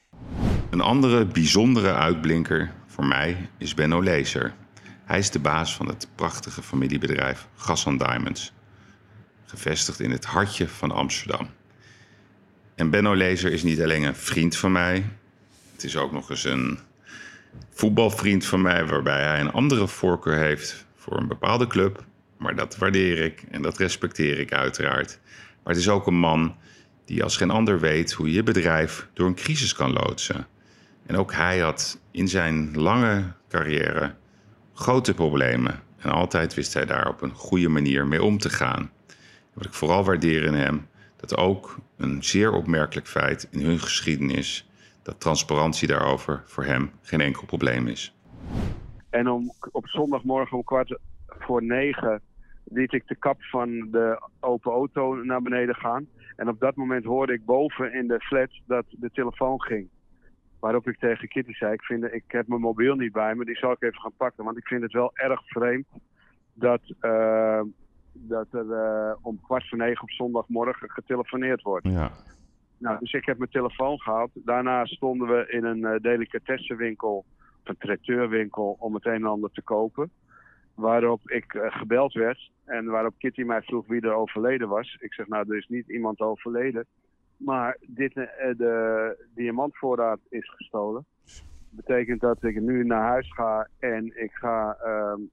[0.70, 4.54] Een andere bijzondere uitblinker voor mij is Benno Lezer.
[5.08, 8.52] Hij is de baas van het prachtige familiebedrijf Gassan Diamonds.
[9.46, 11.48] Gevestigd in het hartje van Amsterdam.
[12.74, 15.04] En Benno Lezer is niet alleen een vriend van mij.
[15.72, 16.78] Het is ook nog eens een
[17.70, 22.04] voetbalvriend van mij, waarbij hij een andere voorkeur heeft voor een bepaalde club.
[22.36, 25.18] Maar dat waardeer ik en dat respecteer ik uiteraard.
[25.62, 26.56] Maar het is ook een man
[27.04, 30.46] die als geen ander weet hoe je bedrijf door een crisis kan loodsen.
[31.06, 34.14] En ook hij had in zijn lange carrière
[34.78, 35.80] grote problemen.
[35.98, 38.90] En altijd wist hij daar op een goede manier mee om te gaan.
[39.52, 44.70] Wat ik vooral waardeer in hem, dat ook een zeer opmerkelijk feit in hun geschiedenis,
[45.02, 48.14] dat transparantie daarover voor hem geen enkel probleem is.
[49.10, 52.20] En om, op zondagmorgen om kwart voor negen
[52.64, 56.06] liet ik de kap van de open auto naar beneden gaan.
[56.36, 59.88] En op dat moment hoorde ik boven in de flat dat de telefoon ging.
[60.60, 63.56] Waarop ik tegen Kitty zei, ik, vind, ik heb mijn mobiel niet bij me, die
[63.56, 64.44] zal ik even gaan pakken.
[64.44, 65.86] Want ik vind het wel erg vreemd
[66.52, 67.60] dat, eh,
[68.12, 71.86] dat er eh, om kwart voor negen op zondagmorgen getelefoneerd wordt.
[71.86, 72.10] Ja.
[72.78, 74.30] Nou, dus ik heb mijn telefoon gehaald.
[74.34, 77.24] Daarna stonden we in een uh, delicatessenwinkel,
[77.62, 80.10] of een traiteurwinkel, om het een en ander te kopen.
[80.74, 84.96] Waarop ik gebeld werd en waarop Kitty mij vroeg wie er overleden was.
[85.00, 86.86] Ik zeg, nou, er is niet iemand overleden.
[87.38, 88.24] Maar dit, uh,
[88.56, 91.04] de diamantvoorraad is gestolen.
[91.70, 94.76] betekent dat ik nu naar huis ga en ik ga...
[94.86, 95.30] Um,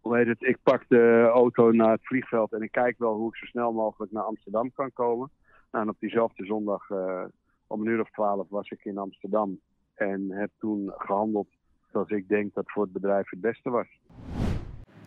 [0.00, 0.42] hoe heet het?
[0.42, 3.72] Ik pak de auto naar het vliegveld en ik kijk wel hoe ik zo snel
[3.72, 5.30] mogelijk naar Amsterdam kan komen.
[5.70, 7.24] Nou, en op diezelfde zondag uh,
[7.66, 9.60] om een uur of twaalf was ik in Amsterdam.
[9.94, 11.48] En heb toen gehandeld
[11.92, 13.86] zoals ik denk dat voor het bedrijf het beste was.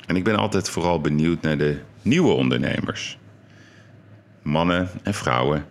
[0.08, 3.20] En ik ben altijd vooral benieuwd naar de nieuwe ondernemers.
[4.48, 5.66] Mannen en vrouwen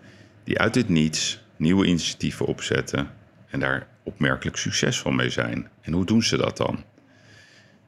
[0.44, 3.10] die uit het niets nieuwe initiatieven opzetten
[3.50, 5.68] en daar opmerkelijk succesvol mee zijn.
[5.80, 6.78] En hoe doen ze dat dan?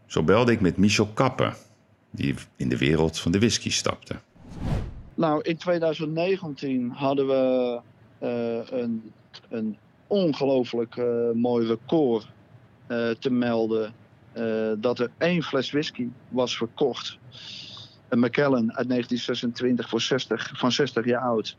[0.07, 1.55] Zo belde ik met Michel Kappen,
[2.11, 4.15] die in de wereld van de whisky stapte.
[5.15, 7.81] Nou, in 2019 hadden we
[8.23, 9.13] uh, een,
[9.49, 9.77] een
[10.07, 12.27] ongelooflijk uh, mooi record
[12.89, 13.95] uh, te melden.
[14.79, 17.19] dat er één fles whisky was verkocht.
[18.09, 21.57] Een Macallan uit 1926 voor 60, van 60 jaar oud.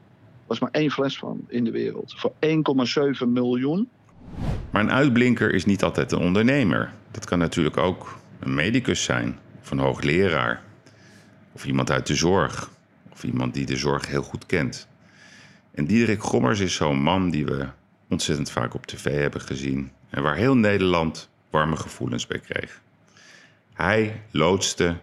[0.48, 2.14] was maar één fles van in de wereld.
[2.18, 2.34] Voor
[3.24, 3.90] 1,7 miljoen.
[4.70, 6.94] Maar een uitblinker is niet altijd een ondernemer.
[7.12, 10.64] Dat kan natuurlijk ook een medicus zijn, of een hoogleraar,
[11.52, 12.70] of iemand uit de zorg,
[13.12, 14.88] of iemand die de zorg heel goed kent.
[15.72, 17.68] En Diederik Gommers is zo'n man die we
[18.10, 22.82] ontzettend vaak op tv hebben gezien en waar heel Nederland warme gevoelens bij kreeg.
[23.74, 24.96] Hij loodste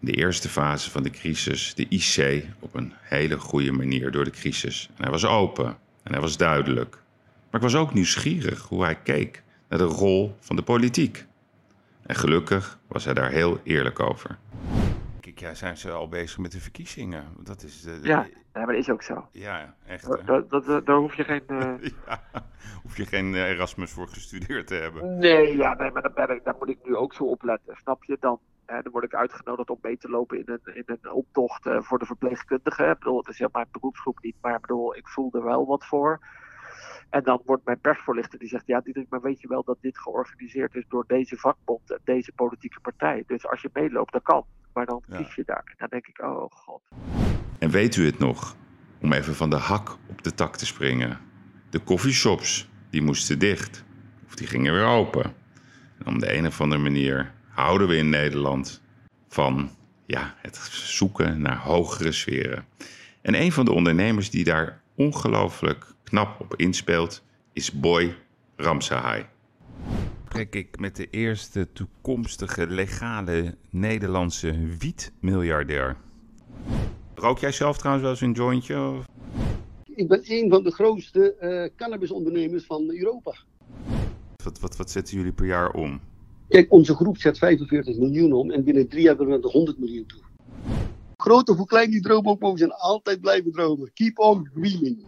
[0.00, 4.30] de eerste fase van de crisis de IC op een hele goede manier door de
[4.30, 4.90] crisis.
[4.96, 5.66] En hij was open
[6.02, 6.90] en hij was duidelijk.
[7.50, 11.26] Maar ik was ook nieuwsgierig hoe hij keek naar de rol van de politiek.
[12.02, 14.38] En gelukkig was hij daar heel eerlijk over.
[15.20, 17.24] Kijk, ja, zijn ze al bezig met de verkiezingen?
[17.38, 18.08] Dat is de, de...
[18.08, 19.28] Ja, maar dat is ook zo.
[19.32, 20.06] Ja, echt.
[20.06, 21.42] Dat, dat, dat, daar hoef je geen...
[21.48, 21.74] Uh...
[22.06, 22.22] ja,
[22.82, 25.18] hoef je geen Erasmus voor gestudeerd te hebben.
[25.18, 27.76] Nee, ja, nee maar daar, ben ik, daar moet ik nu ook zo op letten.
[27.76, 28.16] Snap je?
[28.20, 31.66] Dan, hè, dan word ik uitgenodigd om mee te lopen in een, in een optocht
[31.66, 32.90] uh, voor de verpleegkundigen.
[32.90, 35.66] Ik bedoel, het is ja mijn beroepsgroep niet, maar ik bedoel, ik voel er wel
[35.66, 36.20] wat voor.
[37.10, 39.98] En dan wordt mijn persvoorlichter die zegt, ja Diederik, maar weet je wel dat dit
[39.98, 43.24] georganiseerd is door deze vakbond en deze politieke partij.
[43.26, 44.44] Dus als je meeloopt, dat kan.
[44.72, 45.74] Maar dan kies je daar.
[45.76, 46.82] Dan denk ik, oh god.
[47.58, 48.56] En weet u het nog?
[49.00, 51.18] Om even van de hak op de tak te springen.
[51.70, 53.84] De coffeeshops, die moesten dicht.
[54.26, 55.34] Of die gingen weer open.
[55.98, 58.82] En op de een of andere manier houden we in Nederland
[59.28, 59.70] van
[60.06, 62.64] ja, het zoeken naar hogere sferen.
[63.22, 68.14] En een van de ondernemers die daar ongelooflijk knap op inspeelt, is Boy
[68.56, 69.24] Ramsahai.
[70.28, 75.96] Kijk ik met de eerste toekomstige legale Nederlandse wietmiljardair.
[77.14, 78.80] Rook jij zelf trouwens wel eens een jointje?
[78.80, 79.04] Of?
[79.94, 83.34] Ik ben een van de grootste eh, cannabisondernemers van Europa.
[84.44, 86.00] Wat, wat, wat zetten jullie per jaar om?
[86.48, 89.78] Kijk, onze groep zet 45 miljoen om en binnen drie jaar hebben we er 100
[89.78, 90.20] miljoen toe.
[91.16, 93.90] Groot of hoe klein die droom ook mogen zijn, altijd blijven dromen.
[93.94, 95.04] Keep on dreaming.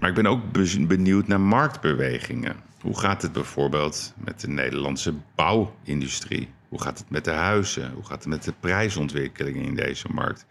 [0.00, 2.56] Maar ik ben ook be- benieuwd naar marktbewegingen.
[2.80, 6.48] Hoe gaat het bijvoorbeeld met de Nederlandse bouwindustrie?
[6.68, 7.92] Hoe gaat het met de huizen?
[7.92, 10.46] Hoe gaat het met de prijsontwikkelingen in deze markt?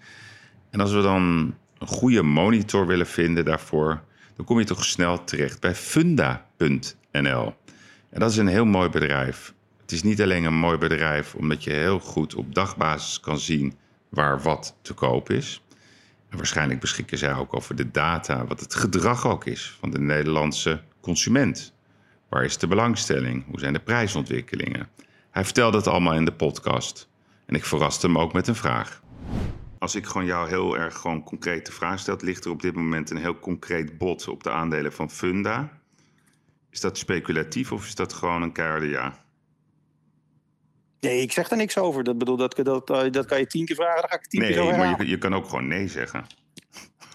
[0.70, 4.04] En als we dan een goede monitor willen vinden daarvoor,
[4.36, 7.54] dan kom je toch snel terecht bij funda.nl.
[8.10, 9.54] En dat is een heel mooi bedrijf.
[9.84, 13.74] Het is niet alleen een mooi bedrijf omdat je heel goed op dagbasis kan zien
[14.10, 15.62] waar wat te koop is.
[16.30, 20.00] En waarschijnlijk beschikken zij ook over de data, wat het gedrag ook is van de
[20.00, 21.74] Nederlandse consument.
[22.30, 23.46] Waar is de belangstelling?
[23.48, 24.90] Hoe zijn de prijsontwikkelingen?
[25.32, 27.10] Hij vertelde het allemaal in de podcast.
[27.46, 29.02] En ik verraste hem ook met een vraag.
[29.80, 33.10] Als ik gewoon jou heel erg gewoon concrete vraag stel, ligt er op dit moment
[33.10, 35.80] een heel concreet bod op de aandelen van Funda.
[36.70, 39.23] Is dat speculatief of is dat gewoon een keiharde ja?
[41.04, 42.04] Nee, ik zeg er niks over.
[42.04, 44.64] Dat, bedoel, dat, dat, dat kan je tien keer vragen, dan ga ik tien keer
[44.64, 46.26] Nee, maar je, je kan ook gewoon nee zeggen.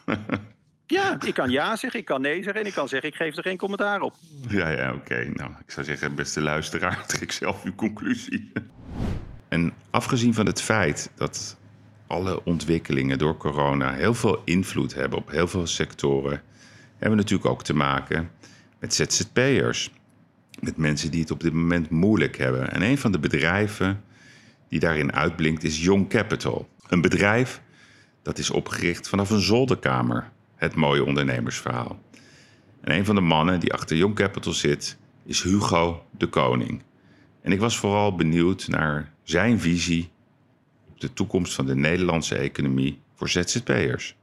[0.91, 3.37] Ja, ik kan ja zeggen, ik kan nee zeggen en ik kan zeggen, ik geef
[3.37, 4.15] er geen commentaar op.
[4.49, 5.31] Ja, ja, oké.
[5.35, 8.53] Nou, ik zou zeggen, beste luisteraar, trek zelf uw conclusie.
[9.49, 11.57] En afgezien van het feit dat
[12.07, 16.43] alle ontwikkelingen door corona heel veel invloed hebben op heel veel sectoren,
[16.91, 18.31] hebben we natuurlijk ook te maken
[18.79, 19.91] met ZZP'ers.
[20.61, 22.73] Met mensen die het op dit moment moeilijk hebben.
[22.73, 24.05] En een van de bedrijven
[24.69, 26.69] die daarin uitblinkt is Young Capital.
[26.89, 27.63] Een bedrijf
[28.23, 30.31] dat is opgericht vanaf een zolderkamer.
[30.57, 31.99] Het mooie ondernemersverhaal.
[32.81, 36.83] En een van de mannen die achter Young Capital zit is Hugo de Koning.
[37.41, 40.11] En ik was vooral benieuwd naar zijn visie
[40.91, 44.17] op de toekomst van de Nederlandse economie voor ZZP'ers.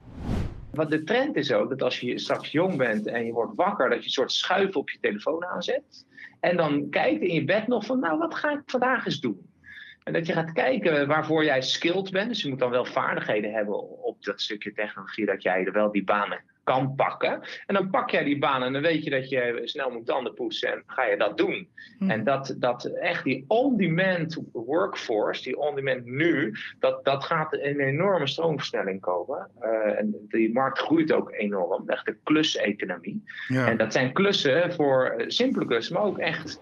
[0.72, 3.90] Want de trend is ook dat als je straks jong bent en je wordt wakker,
[3.90, 6.06] dat je een soort schuif op je telefoon aanzet.
[6.46, 9.50] En dan kijkt in je bed nog van, nou, wat ga ik vandaag eens doen?
[10.04, 12.28] En dat je gaat kijken waarvoor jij skilled bent.
[12.28, 15.92] Dus je moet dan wel vaardigheden hebben op dat stukje technologie, dat jij er wel
[15.92, 17.42] die banen kan pakken.
[17.66, 20.34] En dan pak jij die banen en dan weet je dat je snel moet tanden
[20.34, 21.68] poetsen en ga je dat doen.
[22.00, 28.28] En dat, dat echt die on-demand workforce, die on-demand nu, dat, dat gaat een enorme
[28.28, 29.50] stroomversnelling komen.
[29.60, 33.24] Eh, en die markt groeit ook enorm, echt de kluseconomie.
[33.48, 33.68] Ja.
[33.68, 36.60] En dat zijn klussen voor eh, simpele klussen, maar ook echt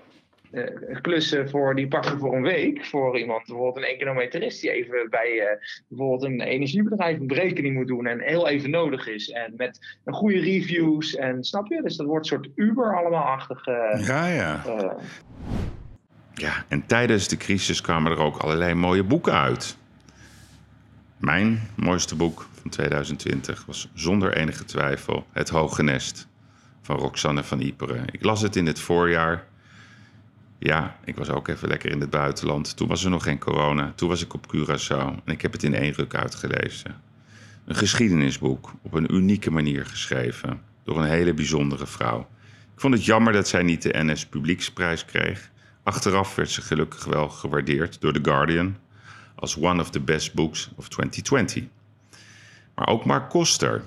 [0.53, 2.85] eh, klussen voor die pakken voor een week.
[2.85, 7.87] Voor iemand, bijvoorbeeld een econometrist die even bij eh, bijvoorbeeld een energiebedrijf een berekening moet
[7.87, 9.29] doen en heel even nodig is.
[9.29, 11.81] En met een goede reviews en snap je?
[11.81, 13.65] Dus dat wordt een soort Uber allemaal achtig.
[13.67, 14.61] eh, Ja, ja.
[14.65, 14.91] eh,
[16.33, 19.77] Ja, en tijdens de crisis kwamen er ook allerlei mooie boeken uit.
[21.17, 26.27] Mijn mooiste boek van 2020 was zonder enige twijfel Het Hoge Nest
[26.81, 28.05] van Roxanne van Iperen.
[28.11, 29.45] Ik las het in het voorjaar.
[30.59, 32.77] Ja, ik was ook even lekker in het buitenland.
[32.77, 33.93] Toen was er nog geen corona.
[33.95, 37.01] Toen was ik op Curaçao en ik heb het in één ruk uitgelezen.
[37.65, 42.19] Een geschiedenisboek op een unieke manier geschreven door een hele bijzondere vrouw.
[42.73, 45.51] Ik vond het jammer dat zij niet de NS Publieksprijs kreeg.
[45.83, 48.75] Achteraf werd ze gelukkig wel gewaardeerd door The Guardian
[49.35, 51.63] als one of the best books of 2020.
[52.75, 53.83] Maar ook Mark Koster,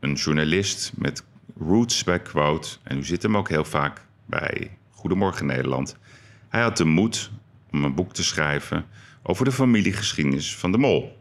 [0.00, 1.24] een journalist met
[1.58, 5.96] roots bij Quote, en u zit hem ook heel vaak bij Goedemorgen Nederland.
[6.48, 7.30] Hij had de moed
[7.72, 8.86] om een boek te schrijven
[9.22, 11.18] over de familiegeschiedenis van de Mol.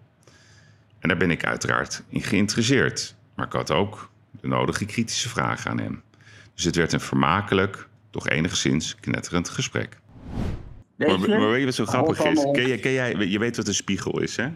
[1.00, 3.16] En daar ben ik uiteraard in geïnteresseerd.
[3.36, 4.10] Maar ik had ook
[4.42, 6.02] de nodige kritische vragen aan hem.
[6.54, 10.00] Dus het werd een vermakelijk, toch enigszins knetterend gesprek.
[10.96, 12.42] Maar, maar weet je wat zo grappig is?
[12.52, 14.50] Ken jij, ken jij, je weet wat een spiegel is, hè?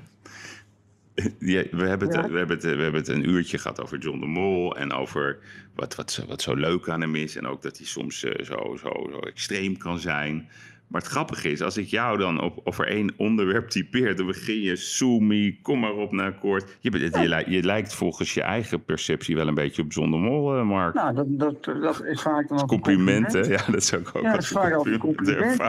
[1.40, 2.30] Ja, we, hebben het, Ja.
[2.30, 5.38] we, hebben het, we hebben het een uurtje gehad over John de Mol en over
[5.76, 7.36] wat, wat, zo- wat zo leuk aan hem is.
[7.36, 10.48] En ook dat hij soms eh, zo, zo, zo extreem kan zijn.
[10.88, 14.62] Maar het grappige is, als ik jou dan op, over één onderwerp typeer, dan begin
[14.62, 16.78] je Soemi, kom maar op naar akkoord.
[16.80, 20.56] Je, je, li- je lijkt volgens je eigen perceptie wel een beetje op Zonder Mol,
[20.58, 20.94] eh, Mark.
[20.94, 23.66] Nou, dat, dat, dat is vaak dan Complimenten, compliment.
[23.66, 25.62] ja, dat zou ik ook Ja, dat is vaak een compliment.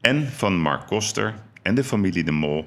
[0.00, 2.64] En van Mark Koster en de familie De Mol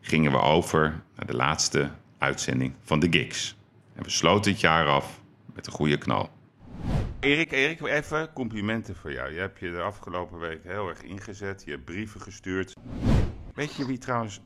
[0.00, 3.56] gingen we over naar de laatste uitzending van de Gigs.
[3.94, 5.20] En we sloten het jaar af
[5.54, 6.30] met een goede knal.
[7.20, 9.32] Erik, Erik, even complimenten voor jou.
[9.32, 11.62] Je hebt je de afgelopen week heel erg ingezet.
[11.64, 12.72] Je hebt brieven gestuurd.
[13.54, 14.40] Weet je wie trouwens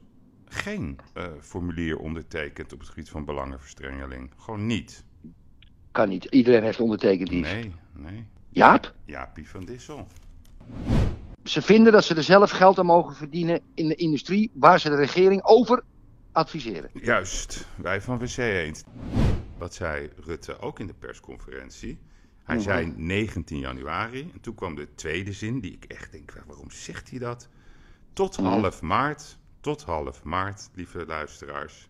[0.48, 4.30] geen eh, formulier ondertekent op het gebied van belangenverstrengeling?
[4.36, 5.04] Gewoon niet.
[5.90, 6.24] Kan niet.
[6.24, 7.52] Iedereen heeft ondertekend iets.
[7.52, 8.26] Nee, nee.
[8.48, 8.94] Jaap?
[9.04, 10.06] Jaapie van Dissel.
[11.44, 14.88] Ze vinden dat ze er zelf geld aan mogen verdienen in de industrie waar ze
[14.88, 15.82] de regering over
[16.32, 16.90] adviseren.
[16.92, 18.84] Juist, wij van WC Eend.
[19.58, 21.98] Wat zei Rutte ook in de persconferentie.
[22.42, 24.30] Hij zei 19 januari.
[24.34, 27.48] En toen kwam de tweede zin, die ik echt denk, waarom zegt hij dat?
[28.12, 31.88] Tot half maart, tot half maart, lieve luisteraars,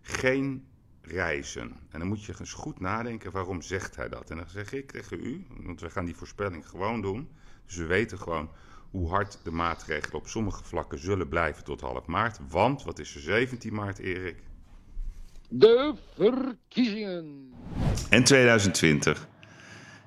[0.00, 0.64] geen
[1.02, 1.76] reizen.
[1.90, 4.30] En dan moet je eens goed nadenken, waarom zegt hij dat?
[4.30, 7.28] En dan zeg ik tegen u, want we gaan die voorspelling gewoon doen.
[7.66, 8.50] Dus we weten gewoon
[8.92, 12.38] hoe hard de maatregelen op sommige vlakken zullen blijven tot half maart.
[12.48, 14.36] Want, wat is er 17 maart, Erik?
[15.48, 17.52] De verkiezingen.
[18.10, 19.28] En 2020.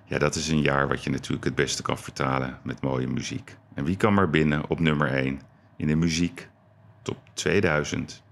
[0.05, 3.57] Ja, dat is een jaar wat je natuurlijk het beste kan vertalen met mooie muziek.
[3.73, 5.41] En wie kan maar binnen op nummer 1
[5.77, 6.49] in de muziek
[7.01, 8.23] top 2000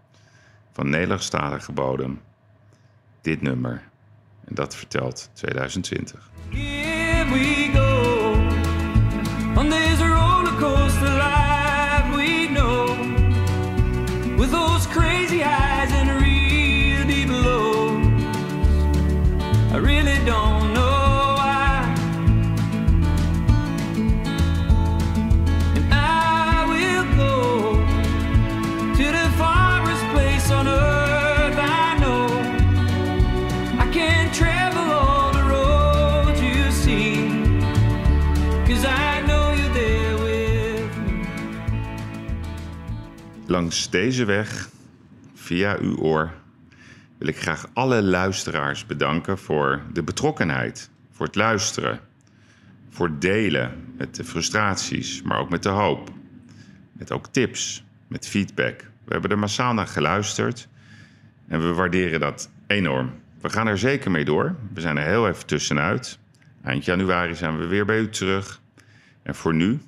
[0.72, 2.22] van Nederlandstalige bodem?
[3.22, 3.90] Dit nummer.
[4.46, 6.32] En dat vertelt 2020.
[6.50, 7.83] Here we go
[43.54, 44.70] Langs deze weg,
[45.34, 46.32] via uw oor,
[47.18, 52.00] wil ik graag alle luisteraars bedanken voor de betrokkenheid, voor het luisteren,
[52.90, 56.10] voor het delen met de frustraties, maar ook met de hoop.
[56.92, 58.80] Met ook tips, met feedback.
[59.06, 60.68] We hebben er massaal naar geluisterd
[61.48, 63.12] en we waarderen dat enorm.
[63.42, 64.56] We gaan er zeker mee door.
[64.74, 66.20] We zijn er heel even tussenuit.
[66.64, 68.62] Eind januari zijn we weer bij u terug.
[69.24, 69.82] En voor nu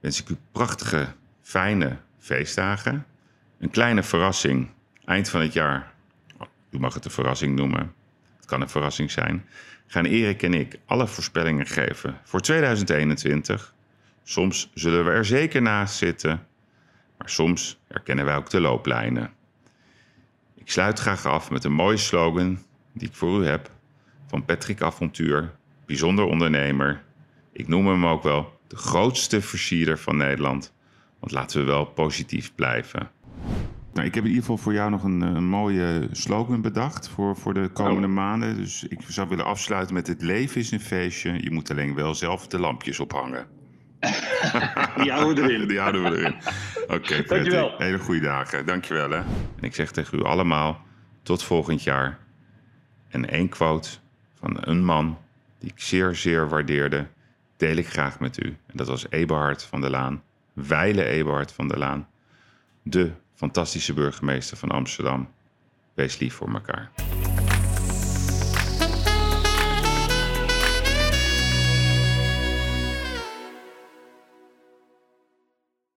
[0.00, 1.06] wens ik u prachtige,
[1.42, 3.06] fijne feestdagen.
[3.58, 4.70] Een kleine verrassing.
[5.04, 5.92] Eind van het jaar.
[6.70, 7.94] U mag het een verrassing noemen.
[8.36, 9.46] Het kan een verrassing zijn.
[9.86, 13.74] Gaan Erik en ik alle voorspellingen geven voor 2021.
[14.22, 16.46] Soms zullen we er zeker naast zitten.
[17.18, 19.30] Maar soms herkennen wij ook de looplijnen.
[20.54, 22.62] Ik sluit graag af met een mooie slogan
[22.92, 23.70] die ik voor u heb.
[24.26, 25.52] Van Patrick Avontuur,
[25.86, 27.02] bijzonder ondernemer.
[27.52, 30.72] Ik noem hem ook wel de grootste versierder van Nederland.
[31.22, 33.10] Want laten we wel positief blijven.
[33.92, 37.36] Nou, ik heb in ieder geval voor jou nog een, een mooie slogan bedacht voor,
[37.36, 38.56] voor de komende maanden.
[38.56, 41.42] Dus ik zou willen afsluiten met het leven is een feestje.
[41.42, 43.46] Je moet alleen wel zelf de lampjes ophangen.
[44.96, 45.68] Die houden we erin.
[45.72, 46.34] Die houden we erin.
[46.88, 47.62] Oké, Dankjewel.
[47.62, 47.78] Patrick.
[47.78, 48.66] Hele goede dagen.
[48.66, 49.16] Dankjewel hè.
[49.16, 50.80] En ik zeg tegen u allemaal
[51.22, 52.18] tot volgend jaar.
[53.08, 53.88] En één quote
[54.34, 55.18] van een man
[55.58, 57.06] die ik zeer, zeer waardeerde,
[57.56, 58.46] deel ik graag met u.
[58.46, 60.22] En dat was Eberhard van der Laan.
[60.52, 62.08] Weile Eberhard van der Laan.
[62.82, 65.28] De fantastische burgemeester van Amsterdam.
[65.94, 66.90] Wees lief voor elkaar.